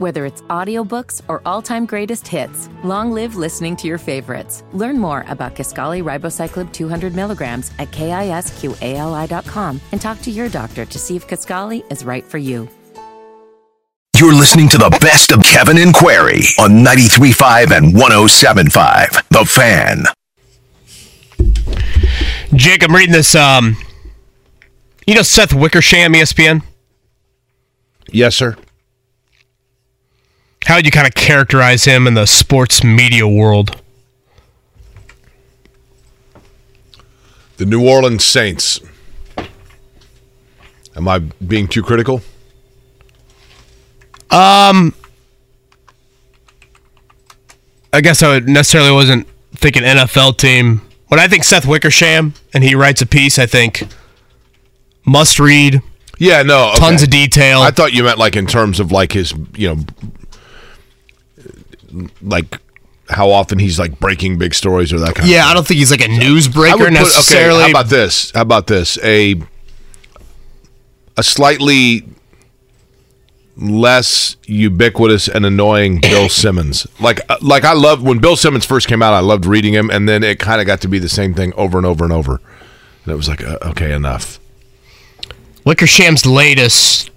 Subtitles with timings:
[0.00, 4.64] Whether it's audiobooks or all-time greatest hits, long live listening to your favorites.
[4.72, 10.98] Learn more about Kisqali Ribociclib 200 milligrams at kisqali.com and talk to your doctor to
[10.98, 12.66] see if Kisqali is right for you.
[14.16, 19.28] You're listening to the best of Kevin and Query on 93.5 and 107.5.
[19.28, 20.04] The Fan.
[22.54, 23.34] Jake, I'm reading this.
[23.34, 23.76] Um,
[25.06, 26.62] you know Seth Wickersham, ESPN.
[28.10, 28.56] Yes, sir.
[30.66, 33.80] How would you kind of characterize him in the sports media world?
[37.56, 38.80] The New Orleans Saints.
[40.96, 42.22] Am I being too critical?
[44.30, 44.94] Um,
[47.92, 50.82] I guess I necessarily wasn't thinking NFL team.
[51.08, 53.86] When I think Seth Wickersham and he writes a piece, I think
[55.04, 55.82] must read.
[56.18, 56.70] Yeah, no.
[56.70, 56.78] okay.
[56.78, 57.60] Tons of detail.
[57.60, 59.82] I thought you meant like in terms of like his, you know,
[62.22, 62.58] like
[63.08, 65.78] how often he's like breaking big stories or that kind of Yeah, I don't think
[65.78, 67.62] he's like a newsbreaker put- necessarily.
[67.64, 68.30] Okay, how about this?
[68.32, 68.98] How about this?
[69.02, 69.36] A
[71.16, 72.04] a slightly
[73.56, 76.86] less ubiquitous and annoying Bill Simmons.
[77.00, 79.12] Like uh, like I loved when Bill Simmons first came out.
[79.12, 81.52] I loved reading him, and then it kind of got to be the same thing
[81.54, 82.40] over and over and over.
[83.04, 84.38] And it was like, uh, okay, enough.
[85.64, 87.10] Wickersham's latest,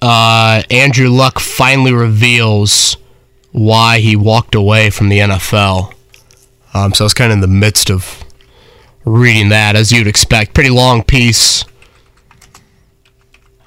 [0.00, 2.96] uh, Andrew Luck finally reveals
[3.52, 5.94] why he walked away from the NFL.
[6.72, 8.24] Um, so I was kind of in the midst of
[9.04, 10.54] reading that, as you'd expect.
[10.54, 11.64] Pretty long piece.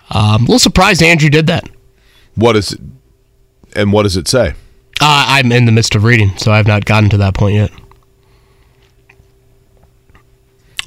[0.10, 1.68] Um, a little surprised Andrew did that.
[2.36, 2.82] What is it?
[3.76, 4.54] And what does it say?
[5.02, 7.72] Uh, I'm in the midst of reading, so I've not gotten to that point yet.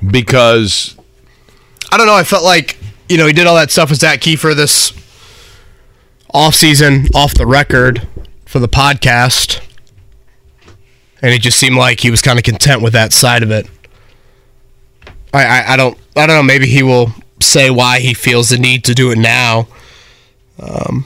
[0.09, 0.97] Because
[1.91, 2.15] I don't know.
[2.15, 4.93] I felt like you know he did all that stuff with Zak Keefer this
[6.33, 8.07] off season, off the record
[8.57, 9.61] for the podcast,
[11.21, 13.69] and it just seemed like he was kind of content with that side of it.
[15.35, 16.43] I, I I don't I don't know.
[16.43, 19.69] Maybe he will say why he feels the need to do it now.
[20.59, 21.05] Um.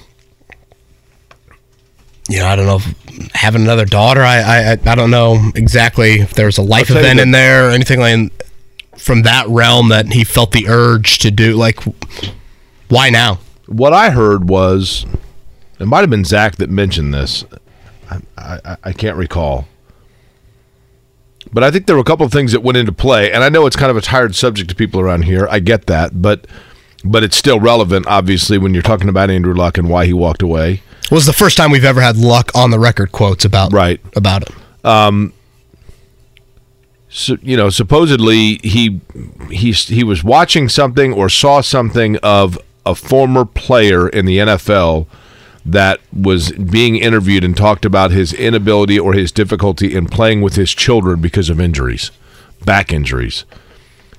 [2.28, 2.76] You know, I don't know.
[2.76, 7.18] If having another daughter, I, I I don't know exactly if there's a life event
[7.18, 8.30] in there or anything like
[8.96, 11.54] from that realm that he felt the urge to do.
[11.54, 11.80] Like,
[12.86, 13.40] why now?
[13.70, 15.06] what I heard was
[15.80, 17.44] it might have been Zak that mentioned this.
[18.10, 19.66] I, I, I can't recall.
[21.52, 23.48] But I think there were a couple of things that went into play, and I
[23.48, 25.48] know it's kind of a tired subject to people around here.
[25.50, 26.46] I get that, but
[27.02, 30.42] but it's still relevant, obviously, when you're talking about Andrew Luck and why he walked
[30.42, 30.82] away.
[31.10, 34.00] was the first time we've ever had luck on the record quotes about Right.
[34.14, 34.50] about it.
[34.84, 35.32] Um,
[37.08, 39.00] so, you know, supposedly he
[39.50, 45.06] he he was watching something or saw something of a former player in the NFL
[45.64, 50.56] that was being interviewed and talked about his inability or his difficulty in playing with
[50.56, 52.10] his children because of injuries,
[52.64, 53.44] back injuries,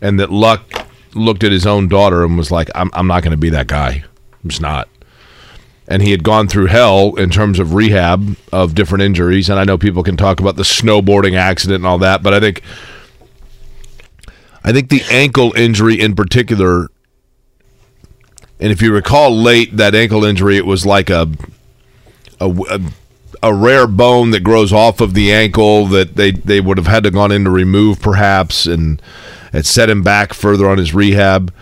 [0.02, 3.32] and that Luck looked at his own daughter and was like, "I'm I'm not going
[3.32, 4.04] to be that guy.
[4.44, 4.88] I'm just not."
[5.92, 9.50] and he had gone through hell in terms of rehab of different injuries.
[9.50, 12.40] And I know people can talk about the snowboarding accident and all that, but I
[12.40, 12.62] think
[14.64, 16.90] I think the ankle injury in particular,
[18.62, 21.28] and if you recall late that ankle injury, it was like a
[22.40, 22.82] a,
[23.44, 27.04] a, rare bone that grows off of the ankle that they, they would have had
[27.04, 29.00] to gone in to remove perhaps, and
[29.54, 31.54] it set him back further on his rehab.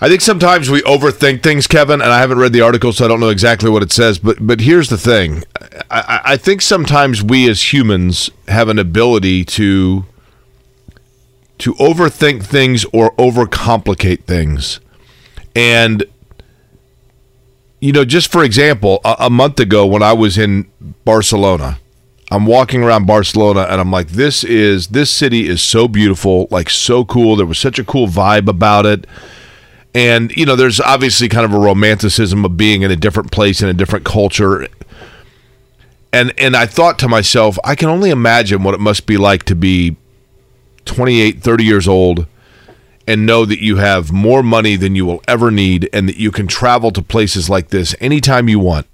[0.00, 3.08] I think sometimes we overthink things, Kevin, and I haven't read the article, so I
[3.08, 4.18] don't know exactly what it says.
[4.18, 5.44] But but here's the thing:
[5.90, 10.04] I, I I think sometimes we as humans have an ability to
[11.58, 14.80] to overthink things or overcomplicate things,
[15.56, 16.04] and
[17.80, 20.70] you know, just for example, a, a month ago when I was in
[21.04, 21.78] Barcelona,
[22.30, 26.68] I'm walking around Barcelona and I'm like, this is this city is so beautiful, like
[26.70, 27.36] so cool.
[27.36, 29.06] There was such a cool vibe about it.
[29.94, 33.62] And you know, there's obviously kind of a romanticism of being in a different place
[33.62, 34.66] in a different culture.
[36.12, 39.44] And and I thought to myself, I can only imagine what it must be like
[39.44, 39.96] to be
[40.84, 42.26] 28, 30 years old
[43.06, 46.30] and know that you have more money than you will ever need and that you
[46.30, 48.86] can travel to places like this anytime you want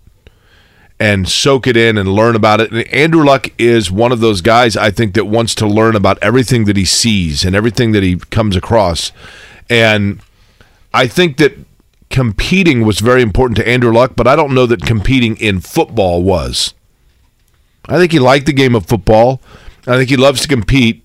[1.00, 2.70] and soak it in and learn about it.
[2.70, 6.18] And Andrew Luck is one of those guys I think that wants to learn about
[6.22, 9.10] everything that he sees and everything that he comes across.
[9.68, 10.20] And
[10.94, 11.56] I think that
[12.10, 16.22] competing was very important to Andrew Luck, but I don't know that competing in football
[16.22, 16.74] was.
[17.88, 19.40] I think he liked the game of football.
[19.86, 21.01] I think he loves to compete,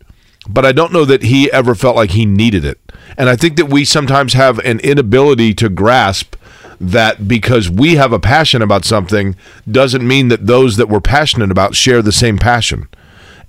[0.47, 2.79] but I don't know that he ever felt like he needed it.
[3.17, 6.35] And I think that we sometimes have an inability to grasp
[6.79, 9.35] that because we have a passion about something
[9.69, 12.87] doesn't mean that those that we're passionate about share the same passion.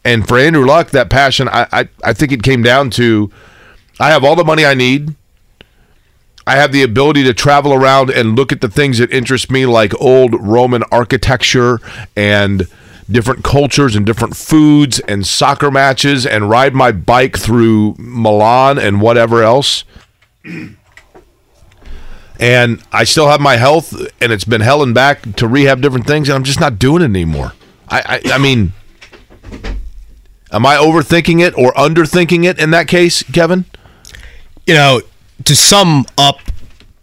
[0.05, 3.31] And for Andrew Luck, that passion, I, I, I think it came down to
[4.01, 5.15] I have all the money I need.
[6.47, 9.67] I have the ability to travel around and look at the things that interest me,
[9.67, 11.79] like old Roman architecture
[12.17, 12.67] and
[13.11, 19.01] different cultures and different foods and soccer matches and ride my bike through Milan and
[19.01, 19.85] whatever else.
[22.41, 26.07] And I still have my health, and it's been hell and back to rehab different
[26.07, 27.53] things, and I'm just not doing it anymore.
[27.89, 28.73] I, I, I mean,
[30.53, 33.65] am I overthinking it or underthinking it in that case, Kevin?
[34.67, 35.01] You know,
[35.45, 36.39] to sum up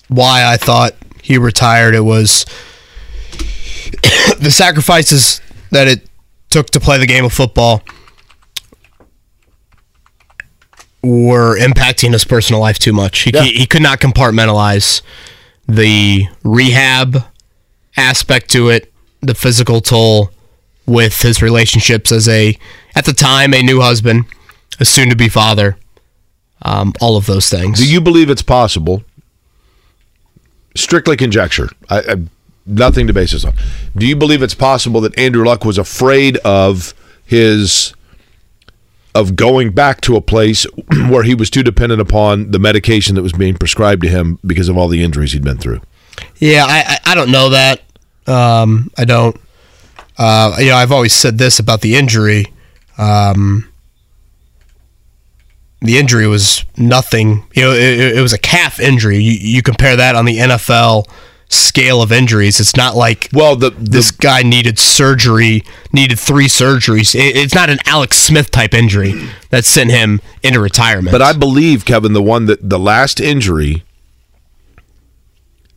[0.07, 2.45] why I thought he retired, it was
[4.39, 5.41] the sacrifices
[5.75, 6.07] that it
[6.49, 7.83] took to play the game of football
[11.03, 13.19] were impacting his personal life too much.
[13.19, 13.43] He, Yeah.
[13.43, 15.01] he, could not compartmentalize
[15.67, 17.25] the rehab
[17.97, 18.91] aspect to it,
[19.21, 20.31] the physical toll
[20.85, 22.57] with his relationships as a,
[22.95, 24.25] at the time, a new husband,
[24.79, 25.77] a soon to be father,
[26.61, 27.79] um, all of those things.
[27.79, 29.03] Do you believe it's possible?
[30.75, 31.69] Strictly conjecture.
[31.89, 32.15] I, I,
[32.65, 33.53] nothing to base this on.
[33.95, 36.93] Do you believe it's possible that Andrew Luck was afraid of
[37.25, 37.93] his
[39.13, 40.65] of going back to a place
[41.09, 44.67] where he was too dependent upon the medication that was being prescribed to him because
[44.67, 45.79] of all the injuries he'd been through?
[46.37, 47.81] Yeah, I, I don't know that.
[48.27, 49.39] Um, I don't.
[50.17, 52.45] Uh, you know, I've always said this about the injury.
[52.97, 53.69] Um,
[55.81, 57.45] the injury was nothing.
[57.53, 59.17] You know, it, it was a calf injury.
[59.17, 61.07] You, you compare that on the NFL
[61.49, 62.59] scale of injuries.
[62.59, 65.63] It's not like Well, the, the this guy needed surgery,
[65.93, 67.15] needed three surgeries.
[67.15, 71.11] It, it's not an Alex Smith type injury that sent him into retirement.
[71.11, 73.83] But I believe, Kevin, the one that the last injury,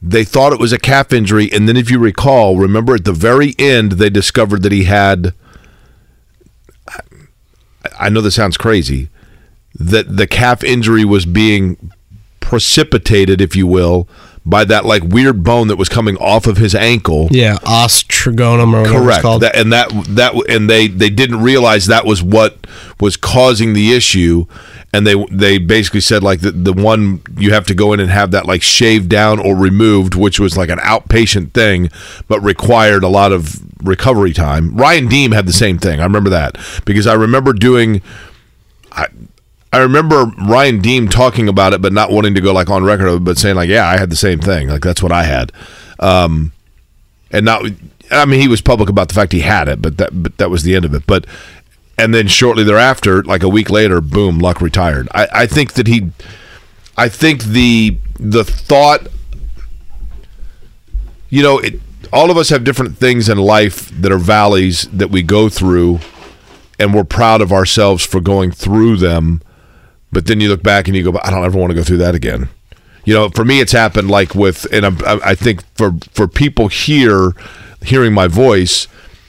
[0.01, 3.13] they thought it was a calf injury, and then if you recall, remember at the
[3.13, 5.33] very end, they discovered that he had.
[6.89, 7.01] I-
[8.01, 9.09] I know this sounds crazy,
[9.75, 11.91] that the calf injury was being
[12.41, 14.09] precipitated, if you will,
[14.45, 17.29] by that like weird bone that was coming off of his ankle.
[17.31, 19.23] yeah, os trigonum or whatever it's Correct.
[19.23, 19.43] called.
[19.43, 22.67] That, and that that and they they didn't realize that was what
[23.01, 24.47] was causing the issue,
[24.93, 28.11] and they they basically said like the the one you have to go in and
[28.11, 31.91] have that like shaved down or removed, which was like an outpatient thing,
[32.29, 34.77] but required a lot of recovery time.
[34.77, 36.01] Ryan Diem had the same thing.
[36.01, 38.01] I remember that because I remember doing.
[38.93, 39.07] I,
[39.73, 43.25] I remember Ryan Diem talking about it, but not wanting to go like on record,
[43.25, 44.69] but saying like, "Yeah, I had the same thing.
[44.69, 45.53] Like that's what I had."
[45.99, 46.53] Um,
[47.31, 47.65] and not
[48.11, 50.51] I mean he was public about the fact he had it, but that but that
[50.51, 51.05] was the end of it.
[51.07, 51.27] But
[51.99, 55.09] and then shortly thereafter, like a week later, boom, Luck retired.
[55.15, 56.13] I, I think that he
[56.97, 59.09] I think the the thought
[61.31, 61.81] you know, it
[62.13, 66.01] all of us have different things in life that are valleys that we go through
[66.79, 69.43] and we're proud of ourselves for going through them.
[70.13, 71.99] But then you look back and you go, I don't ever want to go through
[71.99, 72.49] that again.
[73.05, 76.69] You know, for me, it's happened like with, and I'm, I think for for people
[76.69, 77.33] here
[77.83, 78.89] hearing my voice,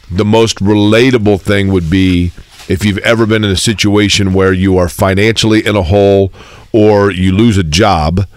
[0.10, 2.32] the most relatable thing would be
[2.68, 6.32] if you've ever been in a situation where you are financially in a hole
[6.72, 8.28] or you lose a job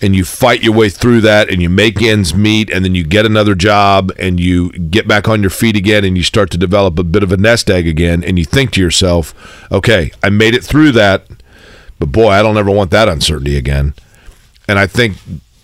[0.00, 3.04] and you fight your way through that and you make ends meet and then you
[3.04, 6.58] get another job and you get back on your feet again and you start to
[6.58, 9.34] develop a bit of a nest egg again and you think to yourself,
[9.72, 11.26] okay, I made it through that,
[11.98, 13.94] but boy, I don't ever want that uncertainty again.
[14.66, 15.16] And I think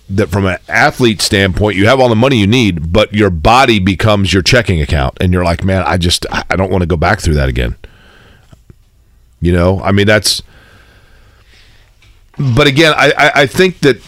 [0.08, 3.78] that from an athlete standpoint, you have all the money you need, but your body
[3.78, 6.96] becomes your checking account and you're like, man, I just I don't want to go
[6.96, 7.76] back through that again.
[9.40, 10.42] You know, I mean that's
[12.38, 14.02] but again, I, I, I think that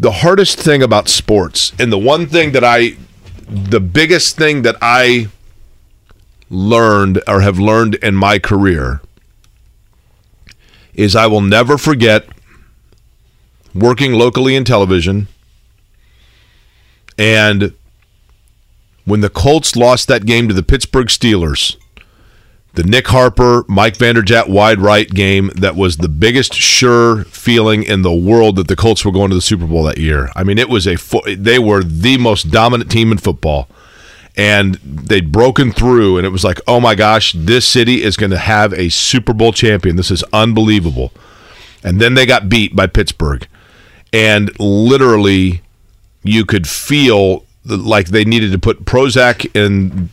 [0.00, 2.96] the hardest thing about sports and the one thing that I
[3.48, 5.28] the biggest thing that I
[6.50, 9.00] learned or have learned in my career
[10.94, 12.26] is I will never forget
[13.74, 15.28] working locally in television
[17.18, 17.74] and
[19.04, 21.76] when the Colts lost that game to the Pittsburgh Steelers
[22.74, 28.02] the Nick Harper, Mike Vanderjagt wide right game that was the biggest sure feeling in
[28.02, 30.30] the world that the Colts were going to the Super Bowl that year.
[30.34, 30.96] I mean, it was a
[31.36, 33.68] they were the most dominant team in football.
[34.34, 38.30] And they'd broken through, and it was like, oh my gosh, this city is going
[38.30, 39.96] to have a Super Bowl champion.
[39.96, 41.12] This is unbelievable.
[41.84, 43.46] And then they got beat by Pittsburgh.
[44.12, 45.60] And literally,
[46.22, 50.10] you could feel like they needed to put Prozac in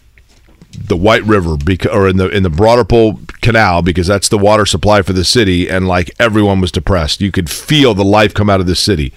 [0.71, 4.38] the White River because, or in the in the Broad Ripple Canal because that's the
[4.38, 7.21] water supply for the city, and like everyone was depressed.
[7.21, 9.13] You could feel the life come out of the city,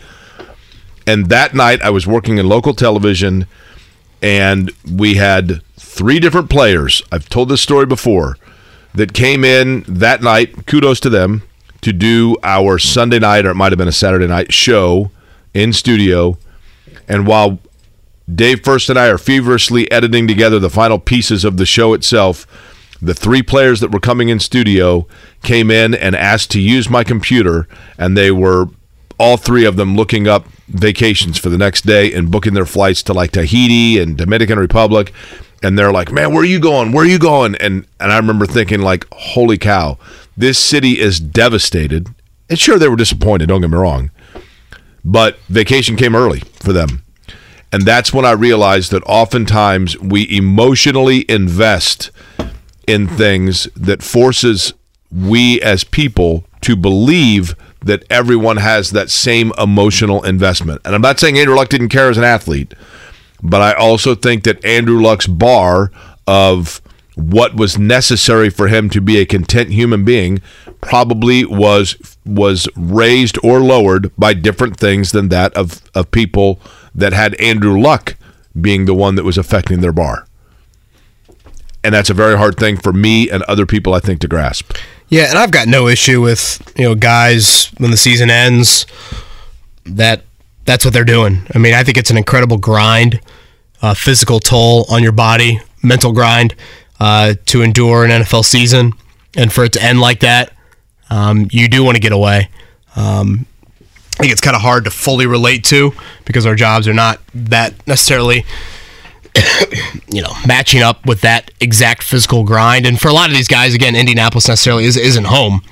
[1.06, 3.46] And that night, I was working in local television,
[4.22, 7.02] and we had three different players.
[7.10, 8.38] I've told this story before
[8.94, 10.66] that came in that night.
[10.66, 11.42] Kudos to them
[11.82, 15.10] to do our Sunday night, or it might have been a Saturday night show
[15.52, 16.38] in studio.
[17.08, 17.58] And while
[18.32, 22.46] Dave Furst and I are feverishly editing together the final pieces of the show itself,
[23.02, 25.08] the three players that were coming in studio
[25.42, 27.66] came in and asked to use my computer,
[27.98, 28.68] and they were
[29.18, 33.02] all three of them looking up vacations for the next day and booking their flights
[33.04, 35.12] to like Tahiti and Dominican Republic.
[35.62, 36.92] And they're like, "Man, where are you going?
[36.92, 39.98] Where are you going?" And and I remember thinking, like, "Holy cow,
[40.36, 42.08] this city is devastated."
[42.50, 43.46] And sure, they were disappointed.
[43.46, 44.10] Don't get me wrong,
[45.04, 47.02] but vacation came early for them.
[47.72, 52.10] And that's when I realized that oftentimes we emotionally invest
[52.86, 54.74] in things that forces
[55.10, 57.54] we as people to believe
[57.84, 60.80] that everyone has that same emotional investment.
[60.84, 62.74] And I'm not saying Andrew Luck didn't care as an athlete,
[63.42, 65.90] but I also think that Andrew Luck's bar
[66.26, 66.80] of
[67.14, 70.40] what was necessary for him to be a content human being
[70.80, 76.60] probably was was raised or lowered by different things than that of of people
[76.94, 78.16] that had Andrew Luck
[78.58, 80.26] being the one that was affecting their bar.
[81.84, 84.72] And that's a very hard thing for me and other people I think to grasp.
[85.08, 88.86] Yeah, and I've got no issue with you know guys when the season ends
[89.84, 90.22] that
[90.64, 91.46] that's what they're doing.
[91.54, 93.20] I mean, I think it's an incredible grind,
[93.82, 96.54] uh, physical toll on your body, mental grind
[97.00, 98.92] uh, to endure an NFL season,
[99.36, 100.52] and for it to end like that,
[101.10, 102.48] um, you do want to get away.
[102.96, 103.46] Um,
[104.18, 105.92] I think it's kind of hard to fully relate to
[106.24, 108.44] because our jobs are not that necessarily
[110.12, 112.86] you know, matching up with that exact physical grind.
[112.86, 115.62] And for a lot of these guys, again, Indianapolis necessarily is, isn't home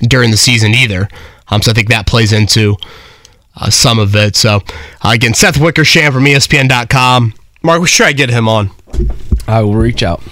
[0.00, 1.08] during the season either.
[1.48, 2.76] Um, so I think that plays into
[3.56, 4.36] uh, some of it.
[4.36, 4.62] So
[5.04, 7.34] uh, again, Seth Wickersham from ESPN.com.
[7.62, 8.70] Mark, should I get him on?
[9.46, 10.22] I will reach out.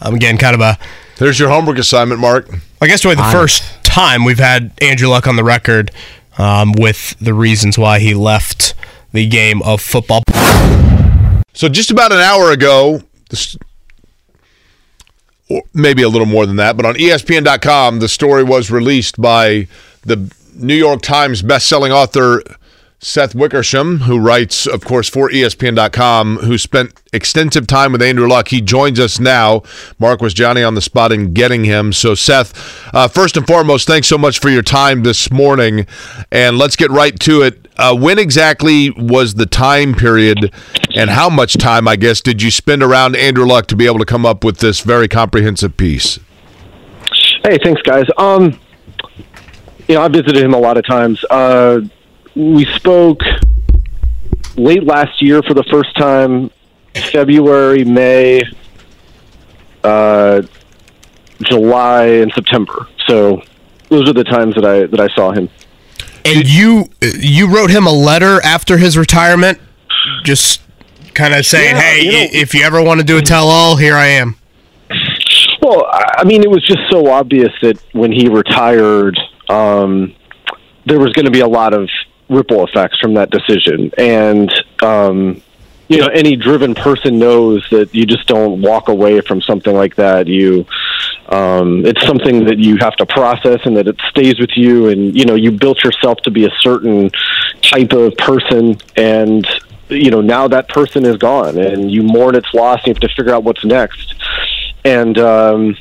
[0.00, 0.78] Um, again, kind of a.
[1.16, 2.48] There's your homework assignment, Mark.
[2.80, 5.90] I guess really the first time we've had Andrew Luck on the record
[6.36, 8.74] um, with the reasons why he left
[9.12, 10.22] the game of football.
[11.56, 13.00] So just about an hour ago,
[15.48, 19.66] or maybe a little more than that, but on ESPN.com, the story was released by
[20.02, 22.42] the New York Times best-selling author
[22.98, 28.48] Seth Wickersham, who writes, of course, for ESPN.com, who spent extensive time with Andrew Luck.
[28.48, 29.62] He joins us now.
[29.98, 31.92] Mark was Johnny on the spot in getting him.
[31.92, 32.52] So, Seth,
[32.94, 35.86] uh, first and foremost, thanks so much for your time this morning.
[36.32, 37.66] And let's get right to it.
[37.76, 40.52] Uh, when exactly was the time period,
[40.96, 43.98] and how much time, I guess, did you spend around Andrew Luck to be able
[43.98, 46.18] to come up with this very comprehensive piece?
[47.44, 48.06] Hey, thanks, guys.
[48.16, 48.58] Um,
[49.88, 51.22] you know, I visited him a lot of times.
[51.30, 51.80] Uh,
[52.34, 53.20] we spoke
[54.56, 56.50] late last year for the first time,
[57.12, 58.42] February, May,
[59.84, 60.42] uh,
[61.42, 62.88] July, and September.
[63.06, 63.42] So
[63.90, 65.48] those are the times that I that I saw him.
[66.24, 69.60] And you you wrote him a letter after his retirement,
[70.24, 70.60] just
[71.16, 73.76] kind of saying, Yeah, "Hey, you know- if you ever want to do a tell-all,
[73.76, 74.36] here I am."
[75.60, 79.18] Well, I mean, it was just so obvious that when he retired,
[79.48, 80.14] um,
[80.84, 81.88] there was going to be a lot of
[82.28, 85.42] ripple effects from that decision, and um,
[85.88, 89.94] you know, any driven person knows that you just don't walk away from something like
[89.96, 90.26] that.
[90.26, 90.66] You,
[91.28, 95.16] um, it's something that you have to process, and that it stays with you, and
[95.16, 97.10] you know, you built yourself to be a certain
[97.62, 99.46] type of person, and
[99.88, 103.00] you know, now that person is gone, and you mourn its loss, and you have
[103.00, 104.14] to figure out what's next
[104.86, 105.76] and um,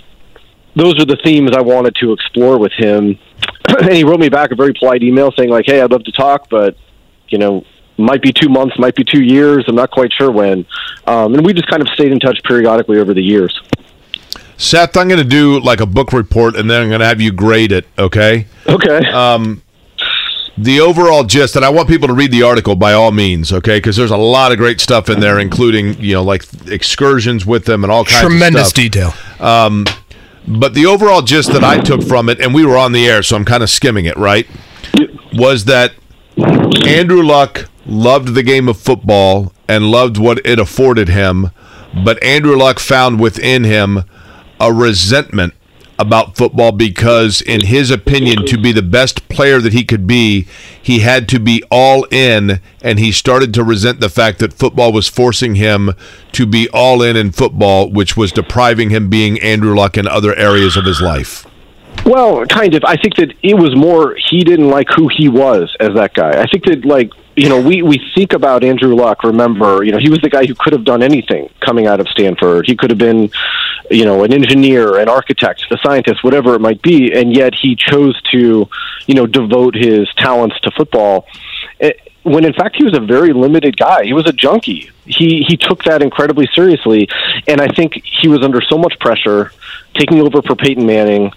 [0.76, 3.20] those are the themes I wanted to explore with him.
[3.68, 6.12] and he wrote me back a very polite email saying like, "Hey, I'd love to
[6.12, 6.76] talk, but
[7.30, 7.64] you know,
[7.98, 9.66] might be two months, might be two years.
[9.68, 10.66] I'm not quite sure when."
[11.06, 13.62] Um, and we just kind of stayed in touch periodically over the years.
[14.58, 17.22] Seth, I'm going to do like a book report, and then I'm going to have
[17.22, 17.86] you grade it.
[18.00, 18.48] Okay.
[18.68, 19.06] Okay.
[20.58, 23.78] The overall gist, and I want people to read the article by all means, okay?
[23.78, 27.66] Because there's a lot of great stuff in there, including you know like excursions with
[27.66, 28.84] them and all kinds Tremendous of stuff.
[28.84, 29.14] detail.
[29.40, 29.86] Um,
[30.48, 33.24] but the overall gist that I took from it, and we were on the air,
[33.24, 34.48] so I'm kind of skimming it, right?
[35.34, 35.94] Was that
[36.86, 41.50] Andrew Luck loved the game of football and loved what it afforded him,
[42.04, 44.04] but Andrew Luck found within him
[44.60, 45.54] a resentment
[45.98, 50.48] about football because, in his opinion, to be the best player that he could be,
[50.82, 54.92] he had to be all in, and he started to resent the fact that football
[54.92, 55.92] was forcing him
[56.34, 60.36] to be all in in football, which was depriving him being Andrew Luck in other
[60.36, 61.46] areas of his life.
[62.06, 62.84] Well, kind of.
[62.86, 66.42] I think that it was more he didn't like who he was as that guy.
[66.42, 69.24] I think that like you know, we, we think about Andrew Luck.
[69.24, 72.08] Remember, you know, he was the guy who could have done anything coming out of
[72.08, 72.65] Stanford.
[72.65, 73.30] He could have been,
[73.92, 77.75] you know, an engineer, an architect, a scientist, whatever it might be, and yet he
[77.75, 78.70] chose to,
[79.08, 81.27] you know, devote his talents to football.
[81.80, 84.04] It, eh, when in fact he was a very limited guy.
[84.04, 84.89] He was a junkie.
[85.06, 87.08] He he took that incredibly seriously,
[87.48, 89.51] and I think he was under so much pressure,
[89.94, 91.32] taking over for Peyton Manning,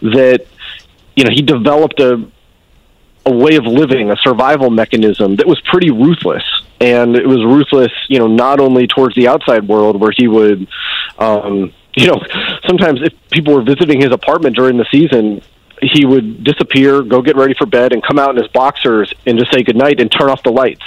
[0.00, 0.44] that
[1.14, 2.26] you know he developed a
[3.24, 6.42] a way of living, a survival mechanism that was pretty ruthless.
[6.80, 10.66] And it was ruthless, you know, not only towards the outside world where he would,
[11.18, 12.20] um, you know,
[12.66, 15.42] sometimes if people were visiting his apartment during the season,
[15.82, 19.38] he would disappear, go get ready for bed, and come out in his boxers and
[19.38, 20.84] just say goodnight and turn off the lights,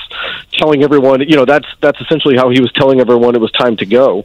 [0.54, 3.76] telling everyone, you know, that's that's essentially how he was telling everyone it was time
[3.78, 4.24] to go.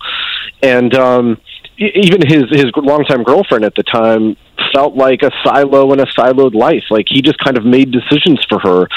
[0.63, 1.41] And um,
[1.81, 4.37] even his his longtime girlfriend at the time
[4.73, 6.85] felt like a silo in a siloed life.
[6.91, 8.89] Like he just kind of made decisions for her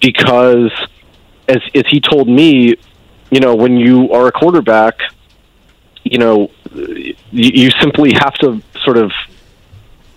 [0.00, 0.72] because,
[1.48, 2.74] as as he told me,
[3.30, 4.94] you know, when you are a quarterback,
[6.02, 9.12] you know, you, you simply have to sort of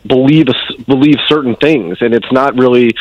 [0.06, 0.48] believe
[0.88, 2.96] believe certain things, and it's not really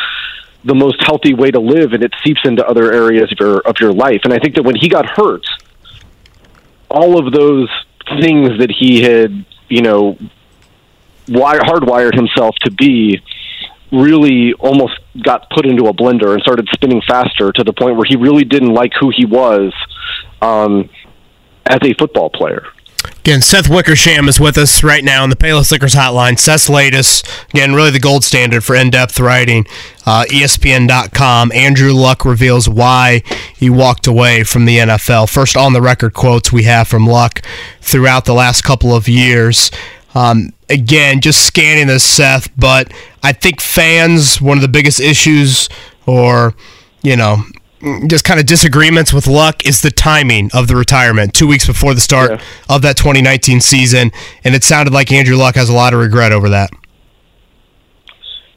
[0.63, 3.77] the most healthy way to live, and it seeps into other areas of your of
[3.81, 4.21] your life.
[4.25, 5.47] And I think that when he got hurt,
[6.91, 7.71] all of those
[8.21, 10.19] things that he had, you know,
[11.29, 13.21] wire, hardwired himself to be
[13.93, 18.05] really almost got put into a blender and started spinning faster to the point where
[18.09, 19.73] he really didn't like who he was
[20.43, 20.89] um,
[21.67, 22.67] as a football player.
[23.21, 26.39] Again, Seth Wickersham is with us right now on the Payless Liquors Hotline.
[26.39, 29.67] Seth's latest, again, really the gold standard for in-depth writing.
[30.05, 31.51] Uh, ESPN.com.
[31.53, 33.23] Andrew Luck reveals why
[33.57, 35.29] he walked away from the NFL.
[35.29, 37.43] First on-the-record quotes we have from Luck
[37.81, 39.71] throughout the last couple of years.
[40.15, 45.69] Um, again, just scanning this, Seth, but I think fans, one of the biggest issues,
[46.07, 46.55] or,
[47.03, 47.43] you know,
[48.09, 51.35] just kind of disagreements with Luck is the timing of the retirement.
[51.35, 52.43] Two weeks before the start yeah.
[52.69, 54.11] of that 2019 season,
[54.45, 56.71] and it sounded like Andrew Luck has a lot of regret over that.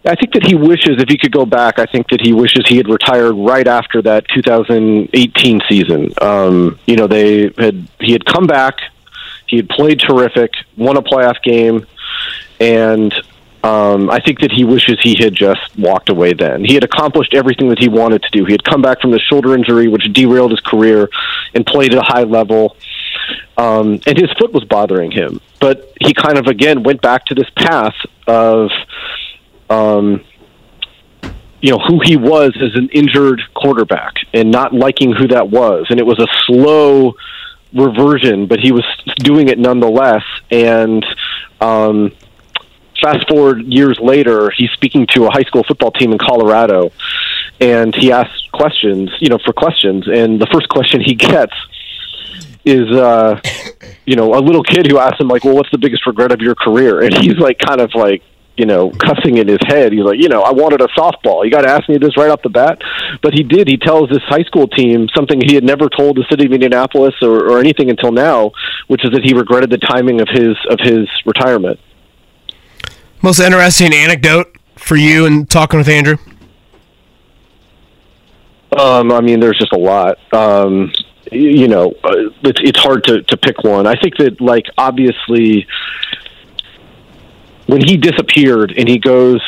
[0.06, 2.65] I think that he wishes, if he could go back, I think that he wishes
[2.67, 6.13] he had retired right after that 2018 season.
[6.21, 8.75] Um, you know, they had he had come back,
[9.47, 11.86] he had played terrific, won a playoff game,
[12.62, 13.13] and
[13.63, 16.63] um, I think that he wishes he had just walked away then.
[16.63, 18.45] He had accomplished everything that he wanted to do.
[18.45, 21.10] He had come back from the shoulder injury, which derailed his career,
[21.54, 22.78] and played at a high level.
[23.58, 25.41] Um, and his foot was bothering him.
[25.60, 27.95] But he kind of, again, went back to this path
[28.26, 28.72] of,
[29.69, 30.24] um,
[31.62, 35.88] you know, who he was as an injured quarterback and not liking who that was.
[35.89, 37.15] And it was a slow
[37.74, 38.86] reversion, but he was
[39.17, 40.24] doing it nonetheless.
[40.50, 41.06] And,
[41.60, 42.13] um,
[43.01, 46.91] fast forward years later, he's speaking to a high school football team in Colorado,
[47.59, 51.53] and he asks questions, you know, for questions, and the first question he gets
[52.65, 53.39] is, uh,
[54.05, 56.41] you know, a little kid who asks him like, "Well, what's the biggest regret of
[56.41, 58.21] your career?" And he's like, kind of like,
[58.59, 59.93] you know, cussing in his head.
[59.93, 61.45] He's like, you know, I wanted a softball.
[61.45, 62.81] You got to ask me this right off the bat.
[63.21, 63.69] But he did.
[63.69, 67.15] He tells this high school team something he had never told the city of Indianapolis
[67.21, 68.51] or, or anything until now,
[68.88, 71.79] which is that he regretted the timing of his of his retirement.
[73.21, 76.15] Most interesting anecdote for you in talking with Andrew?
[78.77, 80.17] Um, I mean, there's just a lot.
[80.34, 80.91] Um,
[81.32, 83.88] you know, uh, it's, it's hard to, to pick one.
[83.88, 85.67] I think that, like, obviously,
[87.65, 89.41] when he disappeared and he goes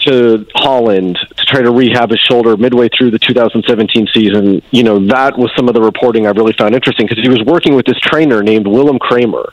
[0.00, 5.04] to Holland to try to rehab his shoulder midway through the 2017 season, you know,
[5.08, 7.86] that was some of the reporting I really found interesting because he was working with
[7.86, 9.52] this trainer named Willem Kramer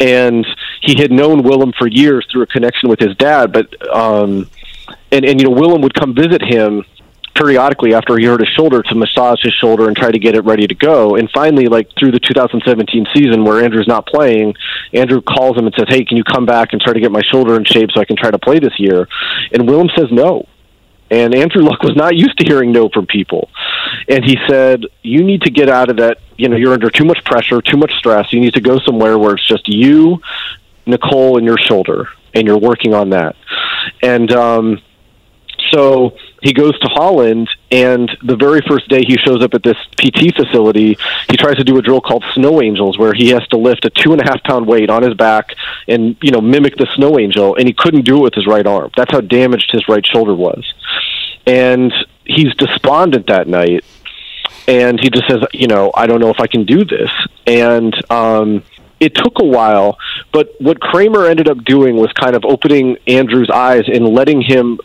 [0.00, 0.46] and
[0.82, 3.52] he had known Willem for years through a connection with his dad.
[3.52, 4.48] But um,
[5.10, 6.84] and and you know Willem would come visit him
[7.34, 10.40] periodically after he hurt his shoulder to massage his shoulder and try to get it
[10.40, 11.14] ready to go.
[11.14, 14.54] And finally, like through the 2017 season where Andrew's not playing,
[14.92, 17.22] Andrew calls him and says, "Hey, can you come back and try to get my
[17.22, 19.08] shoulder in shape so I can try to play this year?"
[19.52, 20.46] And Willem says no.
[21.10, 23.48] And Andrew Luck was not used to hearing no from people.
[24.08, 26.18] And he said, You need to get out of that.
[26.36, 28.32] You know, you're under too much pressure, too much stress.
[28.32, 30.20] You need to go somewhere where it's just you,
[30.86, 32.08] Nicole, and your shoulder.
[32.34, 33.36] And you're working on that.
[34.02, 34.82] And um,
[35.72, 39.76] so he goes to Holland, and the very first day he shows up at this
[39.96, 40.96] PT facility,
[41.28, 43.90] he tries to do a drill called Snow Angels, where he has to lift a
[43.90, 45.54] two and a half pound weight on his back
[45.86, 48.66] and you know mimic the snow angel, and he couldn't do it with his right
[48.66, 48.90] arm.
[48.96, 50.64] That's how damaged his right shoulder was,
[51.46, 51.92] and
[52.24, 53.84] he's despondent that night,
[54.66, 57.10] and he just says, you know, I don't know if I can do this,
[57.46, 58.62] and um,
[59.00, 59.98] it took a while,
[60.32, 64.78] but what Kramer ended up doing was kind of opening Andrew's eyes and letting him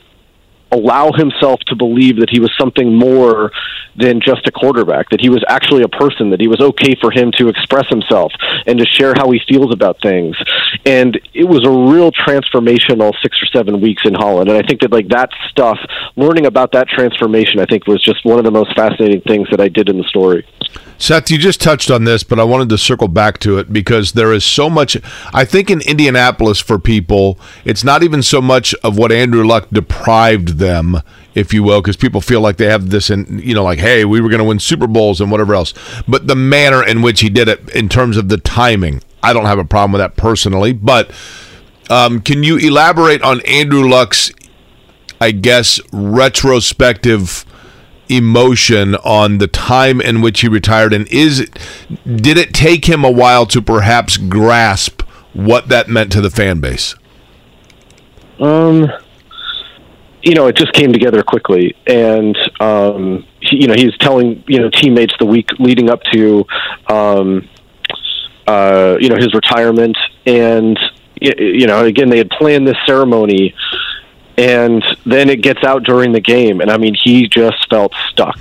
[0.74, 3.52] allow himself to believe that he was something more
[3.96, 7.12] than just a quarterback, that he was actually a person, that he was okay for
[7.12, 8.32] him to express himself
[8.66, 10.36] and to share how he feels about things.
[10.86, 14.50] And it was a real transformational six or seven weeks in Holland.
[14.50, 15.78] And I think that like that stuff,
[16.16, 19.62] learning about that transformation, I think was just one of the most fascinating things that
[19.62, 20.46] I did in the story.
[20.98, 24.14] Seth, you just touched on this, but I wanted to circle back to it because
[24.14, 24.96] there is so much.
[25.34, 29.68] I think in Indianapolis, for people, it's not even so much of what Andrew Luck
[29.72, 30.63] deprived them,
[31.36, 34.06] if you will, because people feel like they have this, and you know, like, hey,
[34.06, 35.74] we were going to win Super Bowls and whatever else.
[36.08, 39.46] But the manner in which he did it, in terms of the timing, I don't
[39.46, 40.74] have a problem with that personally.
[40.74, 41.12] But
[41.90, 44.32] um, can you elaborate on Andrew Luck's,
[45.20, 47.46] I guess, retrospective?
[48.10, 51.58] emotion on the time in which he retired and is it
[52.06, 56.60] did it take him a while to perhaps grasp what that meant to the fan
[56.60, 56.96] base
[58.40, 58.92] um
[60.24, 61.76] you know it just came together quickly.
[61.86, 66.46] And um he, you know he's telling you know teammates the week leading up to
[66.88, 67.48] um
[68.48, 69.98] uh you know his retirement.
[70.26, 70.80] And
[71.22, 73.54] you know again they had planned this ceremony.
[74.36, 78.40] And then it gets out during the game, and I mean, he just felt stuck.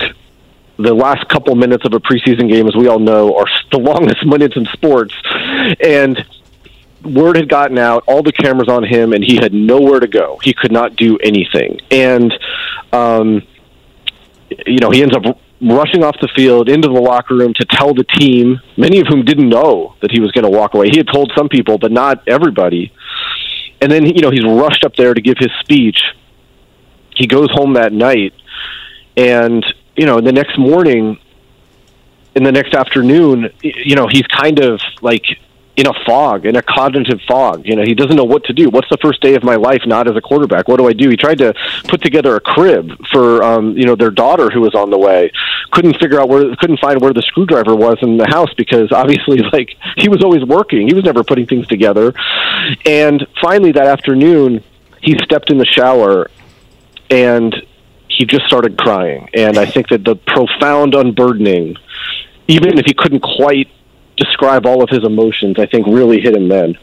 [0.79, 4.25] The last couple minutes of a preseason game, as we all know, are the longest
[4.25, 5.15] minutes in sports,
[5.81, 6.25] and
[7.05, 10.39] word had gotten out, all the cameras on him, and he had nowhere to go.
[10.43, 12.33] He could not do anything, and
[12.93, 13.43] um,
[14.67, 17.95] you know, he ends up rushing off the field into the locker room to tell
[17.95, 20.89] the team, many of whom didn't know that he was going to walk away.
[20.91, 22.93] He had told some people, but not everybody
[23.83, 26.01] and then you know he's rushed up there to give his speech.
[27.15, 28.33] He goes home that night,
[29.17, 31.19] and you know the next morning,
[32.37, 35.25] in the next afternoon, you know he's kind of like
[35.75, 37.63] in a fog, in a cognitive fog.
[37.65, 38.69] You know, he doesn't know what to do.
[38.69, 40.69] What's the first day of my life not as a quarterback?
[40.69, 41.09] What do I do?
[41.09, 41.55] He tried to
[41.89, 45.33] put together a crib for um, you know, their daughter who was on the way.
[45.71, 49.39] Couldn't figure out where couldn't find where the screwdriver was in the house because obviously
[49.53, 50.87] like he was always working.
[50.87, 52.13] He was never putting things together.
[52.85, 54.63] And finally that afternoon
[55.01, 56.31] he stepped in the shower
[57.11, 57.55] and
[58.09, 59.31] he just started crying.
[59.33, 61.77] And I think that the profound unburdening
[62.47, 63.69] even if he couldn't quite
[64.23, 66.77] describe all of his emotions, I think really hit him then.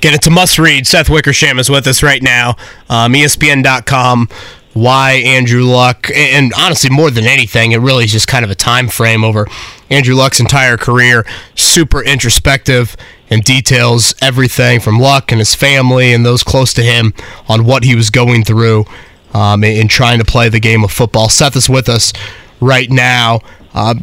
[0.00, 0.86] Get it to must read.
[0.86, 2.56] Seth Wickersham is with us right now.
[2.88, 4.28] Um, ESPN.com.
[4.74, 8.56] Why Andrew Luck, and honestly, more than anything, it really is just kind of a
[8.56, 9.46] time frame over
[9.88, 11.24] Andrew Luck's entire career.
[11.54, 12.96] Super introspective
[13.30, 17.14] and details everything from Luck and his family and those close to him
[17.48, 18.84] on what he was going through
[19.32, 21.28] um, in trying to play the game of football.
[21.28, 22.12] Seth is with us
[22.60, 23.40] right now.
[23.72, 23.94] Uh,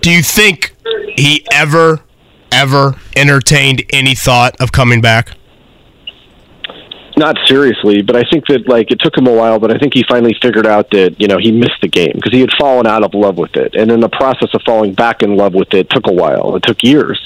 [0.00, 0.74] do you think
[1.16, 2.00] he ever
[2.58, 5.36] ever entertained any thought of coming back?
[7.16, 9.94] Not seriously, but I think that like it took him a while, but I think
[9.94, 12.86] he finally figured out that you know he missed the game because he had fallen
[12.86, 15.72] out of love with it, and in the process of falling back in love with
[15.74, 16.54] it, took a while.
[16.56, 17.18] It took years,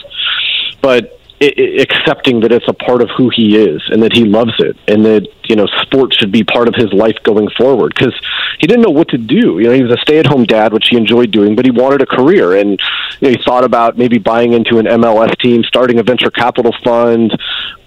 [0.80, 4.76] but accepting that it's a part of who he is and that he loves it
[4.86, 7.94] and that you know sports should be part of his life going forward.
[7.94, 8.14] Because
[8.58, 9.58] he didn't know what to do.
[9.58, 12.06] You know he was a stay-at-home dad which he enjoyed doing but he wanted a
[12.06, 12.56] career.
[12.56, 12.80] And
[13.20, 16.74] you know, he thought about maybe buying into an MLS team starting a venture capital
[16.84, 17.36] fund.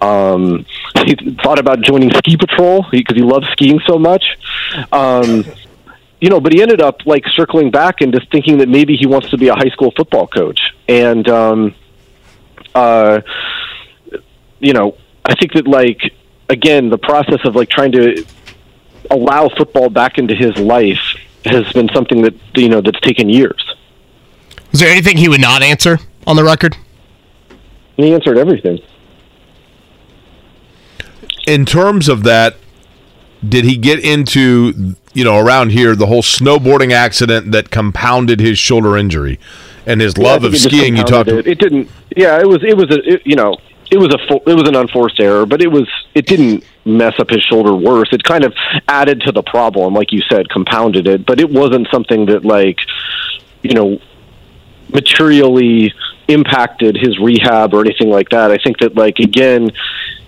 [0.00, 0.66] Um,
[1.04, 4.24] he thought about joining ski patrol because he, he loves skiing so much.
[4.92, 5.44] Um,
[6.20, 9.06] you know, but he ended up like circling back and just thinking that maybe he
[9.06, 10.60] wants to be a high school football coach.
[10.88, 11.74] And um,
[12.76, 13.22] uh,
[14.60, 16.00] you know, I think that like
[16.48, 18.24] again, the process of like trying to
[19.10, 21.00] allow football back into his life
[21.44, 23.74] has been something that you know that's taken years.
[24.72, 26.76] Is there anything he would not answer on the record?
[27.96, 28.80] He answered everything.
[31.46, 32.56] In terms of that,
[33.46, 38.58] did he get into you know around here the whole snowboarding accident that compounded his
[38.58, 39.40] shoulder injury?
[39.86, 40.96] And his love yeah, of skiing.
[40.96, 41.30] You talked.
[41.30, 41.46] It.
[41.46, 41.90] it didn't.
[42.16, 42.62] Yeah, it was.
[42.62, 43.14] It was a.
[43.14, 43.56] It, you know,
[43.90, 44.50] it was a.
[44.50, 45.88] It was an unforced error, but it was.
[46.14, 48.08] It didn't mess up his shoulder worse.
[48.12, 48.54] It kind of
[48.88, 51.24] added to the problem, like you said, compounded it.
[51.24, 52.78] But it wasn't something that, like,
[53.62, 54.00] you know,
[54.92, 55.92] materially
[56.28, 58.50] impacted his rehab or anything like that.
[58.50, 59.70] I think that, like, again,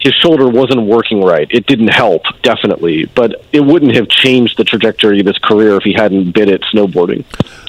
[0.00, 1.48] his shoulder wasn't working right.
[1.50, 5.82] It didn't help, definitely, but it wouldn't have changed the trajectory of his career if
[5.82, 7.24] he hadn't been at snowboarding.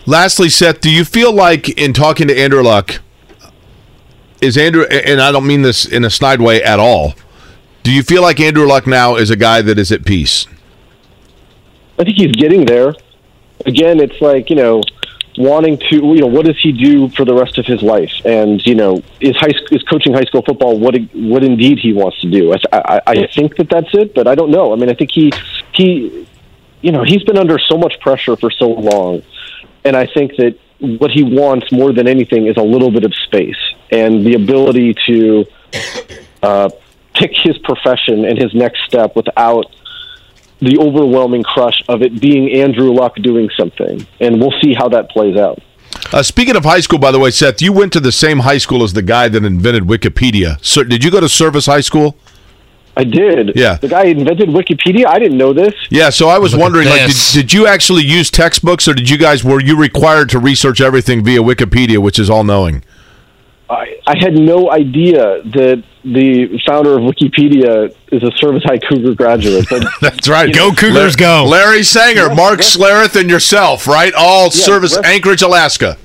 [0.06, 3.00] Lastly, Seth, do you feel like in talking to Andrew Luck,
[4.42, 7.14] is Andrew, and I don't mean this in a snide way at all,
[7.84, 10.48] do you feel like Andrew Luck now is a guy that is at peace?
[11.98, 12.94] I think he's getting there.
[13.66, 14.82] Again, it's like, you know,
[15.38, 18.12] wanting to, you know, what does he do for the rest of his life?
[18.26, 22.22] And you know, is high is coaching high school football what what indeed he wants
[22.22, 22.54] to do?
[22.54, 24.72] I, I, I think that that's it, but I don't know.
[24.72, 25.32] I mean, I think he
[25.74, 26.28] he
[26.82, 29.22] you know, he's been under so much pressure for so long.
[29.86, 33.14] And I think that what he wants more than anything is a little bit of
[33.26, 33.58] space
[33.92, 35.46] and the ability to
[36.44, 36.70] uh,
[37.14, 39.66] pick his profession and his next step without
[40.60, 44.06] the overwhelming crush of it being Andrew Luck doing something.
[44.20, 45.60] And we'll see how that plays out.
[46.12, 48.58] Uh, speaking of high school, by the way, Seth, you went to the same high
[48.58, 50.64] school as the guy that invented Wikipedia.
[50.64, 52.16] So, did you go to Service High School?
[53.00, 53.56] I did.
[53.56, 53.76] Yeah.
[53.78, 55.06] The guy invented Wikipedia.
[55.08, 55.74] I didn't know this.
[55.90, 56.10] Yeah.
[56.10, 59.18] So I was Look wondering, like, did, did you actually use textbooks, or did you
[59.18, 62.84] guys were you required to research everything via Wikipedia, which is all knowing?
[63.70, 69.14] I, I had no idea that the founder of Wikipedia is a Service High Cougar
[69.16, 69.68] graduate.
[69.70, 70.54] But That's right.
[70.54, 71.46] Go Cougars, go.
[71.46, 72.76] Larry Sanger, Mark yes.
[72.76, 74.14] Schlereth, and yourself, right?
[74.14, 75.98] All service Anchorage, Alaska.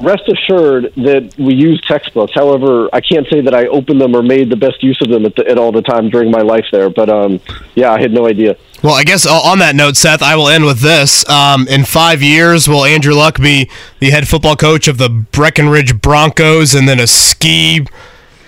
[0.00, 2.32] Rest assured that we use textbooks.
[2.34, 5.26] However, I can't say that I opened them or made the best use of them
[5.26, 6.90] at, the, at all the time during my life there.
[6.90, 7.40] But um,
[7.74, 8.56] yeah, I had no idea.
[8.82, 11.28] Well, I guess uh, on that note, Seth, I will end with this.
[11.28, 16.00] Um, in five years, will Andrew Luck be the head football coach of the Breckenridge
[16.00, 17.86] Broncos and then a ski,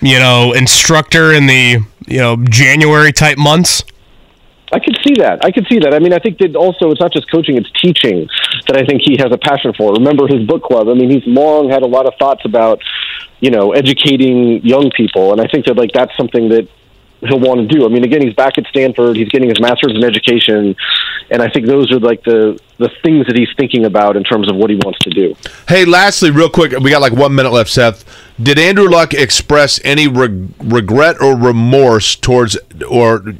[0.01, 3.83] you know, instructor in the you know January type months?
[4.73, 5.43] I could see that.
[5.43, 5.93] I could see that.
[5.93, 8.27] I mean, I think that also it's not just coaching; it's teaching
[8.67, 9.93] that I think he has a passion for.
[9.93, 10.87] Remember his book club.
[10.87, 12.81] I mean, he's long had a lot of thoughts about,
[13.39, 16.67] you know, educating young people, and I think that like that's something that
[17.21, 17.85] he'll want to do.
[17.85, 19.15] I mean, again, he's back at Stanford.
[19.15, 20.75] He's getting his master's in education,
[21.29, 24.49] and I think those are like the the things that he's thinking about in terms
[24.49, 25.35] of what he wants to do.
[25.67, 28.03] Hey, lastly, real quick, we got like one minute left, Seth.
[28.41, 32.57] Did Andrew Luck express any reg- regret or remorse towards,
[32.89, 33.35] or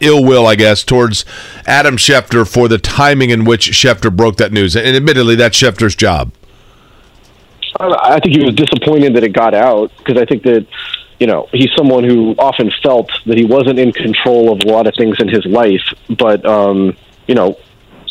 [0.00, 1.24] ill will, I guess, towards
[1.66, 4.76] Adam Schefter for the timing in which Schefter broke that news?
[4.76, 6.32] And admittedly, that's Schefter's job.
[7.78, 10.66] I think he was disappointed that it got out because I think that
[11.18, 14.86] you know he's someone who often felt that he wasn't in control of a lot
[14.86, 15.82] of things in his life,
[16.18, 17.58] but um, you know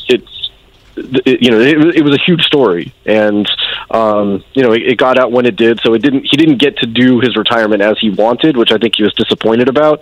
[0.09, 0.23] it.
[0.97, 3.45] It, you know, it, it was a huge story, and
[3.91, 5.81] um, you know, it, it got out when it did.
[5.81, 6.25] So it didn't.
[6.29, 9.13] He didn't get to do his retirement as he wanted, which I think he was
[9.13, 10.01] disappointed about.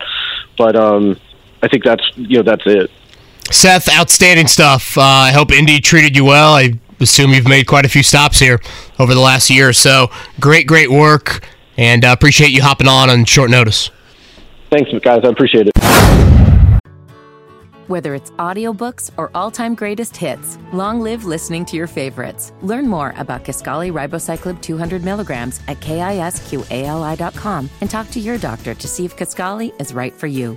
[0.56, 1.18] But um,
[1.64, 2.90] I think that's you know that's it.
[3.50, 4.98] Seth, outstanding stuff.
[4.98, 6.54] Uh, I hope Indy treated you well.
[6.54, 8.60] I assume you've made quite a few stops here
[8.98, 10.10] over the last year or so.
[10.40, 11.46] Great, great work,
[11.78, 13.90] and uh, appreciate you hopping on on short notice.
[14.70, 15.22] Thanks, guys.
[15.24, 15.74] I appreciate it.
[17.86, 22.52] Whether it's audiobooks or all-time greatest hits, long live listening to your favorites.
[22.62, 28.88] Learn more about Kisqali Ribociclib 200 milligrams at kisqali.com and talk to your doctor to
[28.88, 30.56] see if Kisqali is right for you.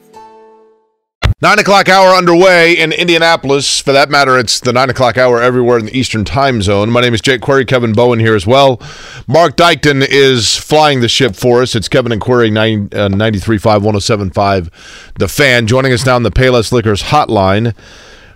[1.43, 3.79] Nine o'clock hour underway in Indianapolis.
[3.79, 6.91] For that matter, it's the nine o'clock hour everywhere in the Eastern time zone.
[6.91, 8.79] My name is Jake Query, Kevin Bowen here as well.
[9.27, 11.73] Mark Dykton is flying the ship for us.
[11.73, 15.65] It's Kevin and Query, 9, uh, 93.5, 107.5, The Fan.
[15.65, 17.75] Joining us now on the Payless Liquors hotline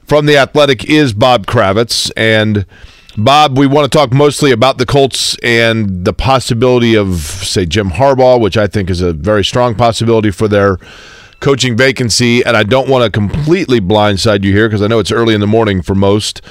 [0.04, 2.10] from The Athletic is Bob Kravitz.
[2.18, 2.66] And
[3.18, 7.92] Bob, we want to talk mostly about the Colts and the possibility of, say, Jim
[7.92, 10.80] Harbaugh, which I think is a very strong possibility for their
[11.40, 15.12] coaching vacancy, and I don't want to completely blindside you here because I know it's
[15.12, 16.42] early in the morning for most.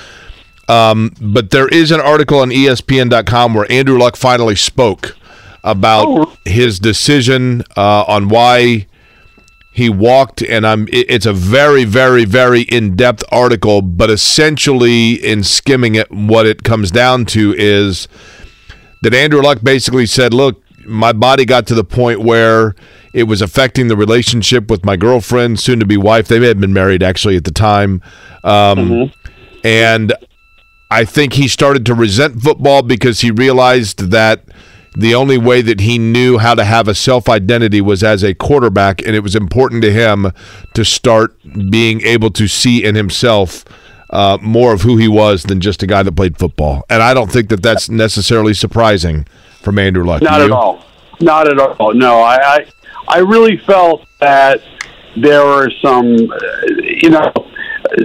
[0.68, 5.16] Um, but there is an article on ESPN.com where Andrew Luck finally spoke
[5.62, 8.86] about his decision uh, on why
[9.72, 10.86] he walked, and I'm.
[10.88, 16.62] it- It's a very, very, very in-depth article, but essentially, in skimming it, what it
[16.62, 18.06] comes down to is
[19.02, 22.74] that Andrew Luck basically said, "Look, my body got to the point where
[23.12, 26.28] it was affecting the relationship with my girlfriend, soon to be wife.
[26.28, 28.02] They had been married actually at the time,
[28.42, 29.12] um,
[29.62, 30.12] and
[30.90, 34.44] I think he started to resent football because he realized that."
[34.96, 38.32] The only way that he knew how to have a self identity was as a
[38.32, 40.30] quarterback, and it was important to him
[40.74, 41.36] to start
[41.68, 43.64] being able to see in himself
[44.10, 46.84] uh, more of who he was than just a guy that played football.
[46.88, 49.26] And I don't think that that's necessarily surprising
[49.64, 50.22] from Andrew Luck.
[50.22, 50.84] Not at all.
[51.20, 51.94] Not at all.
[51.94, 52.66] No, I, I,
[53.08, 54.62] I really felt that
[55.16, 57.32] there were some, you know,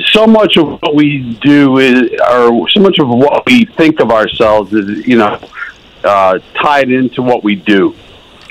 [0.07, 4.11] so much of what we do is, or so much of what we think of
[4.11, 5.39] ourselves is, you know,
[6.03, 7.95] uh, tied into what we do.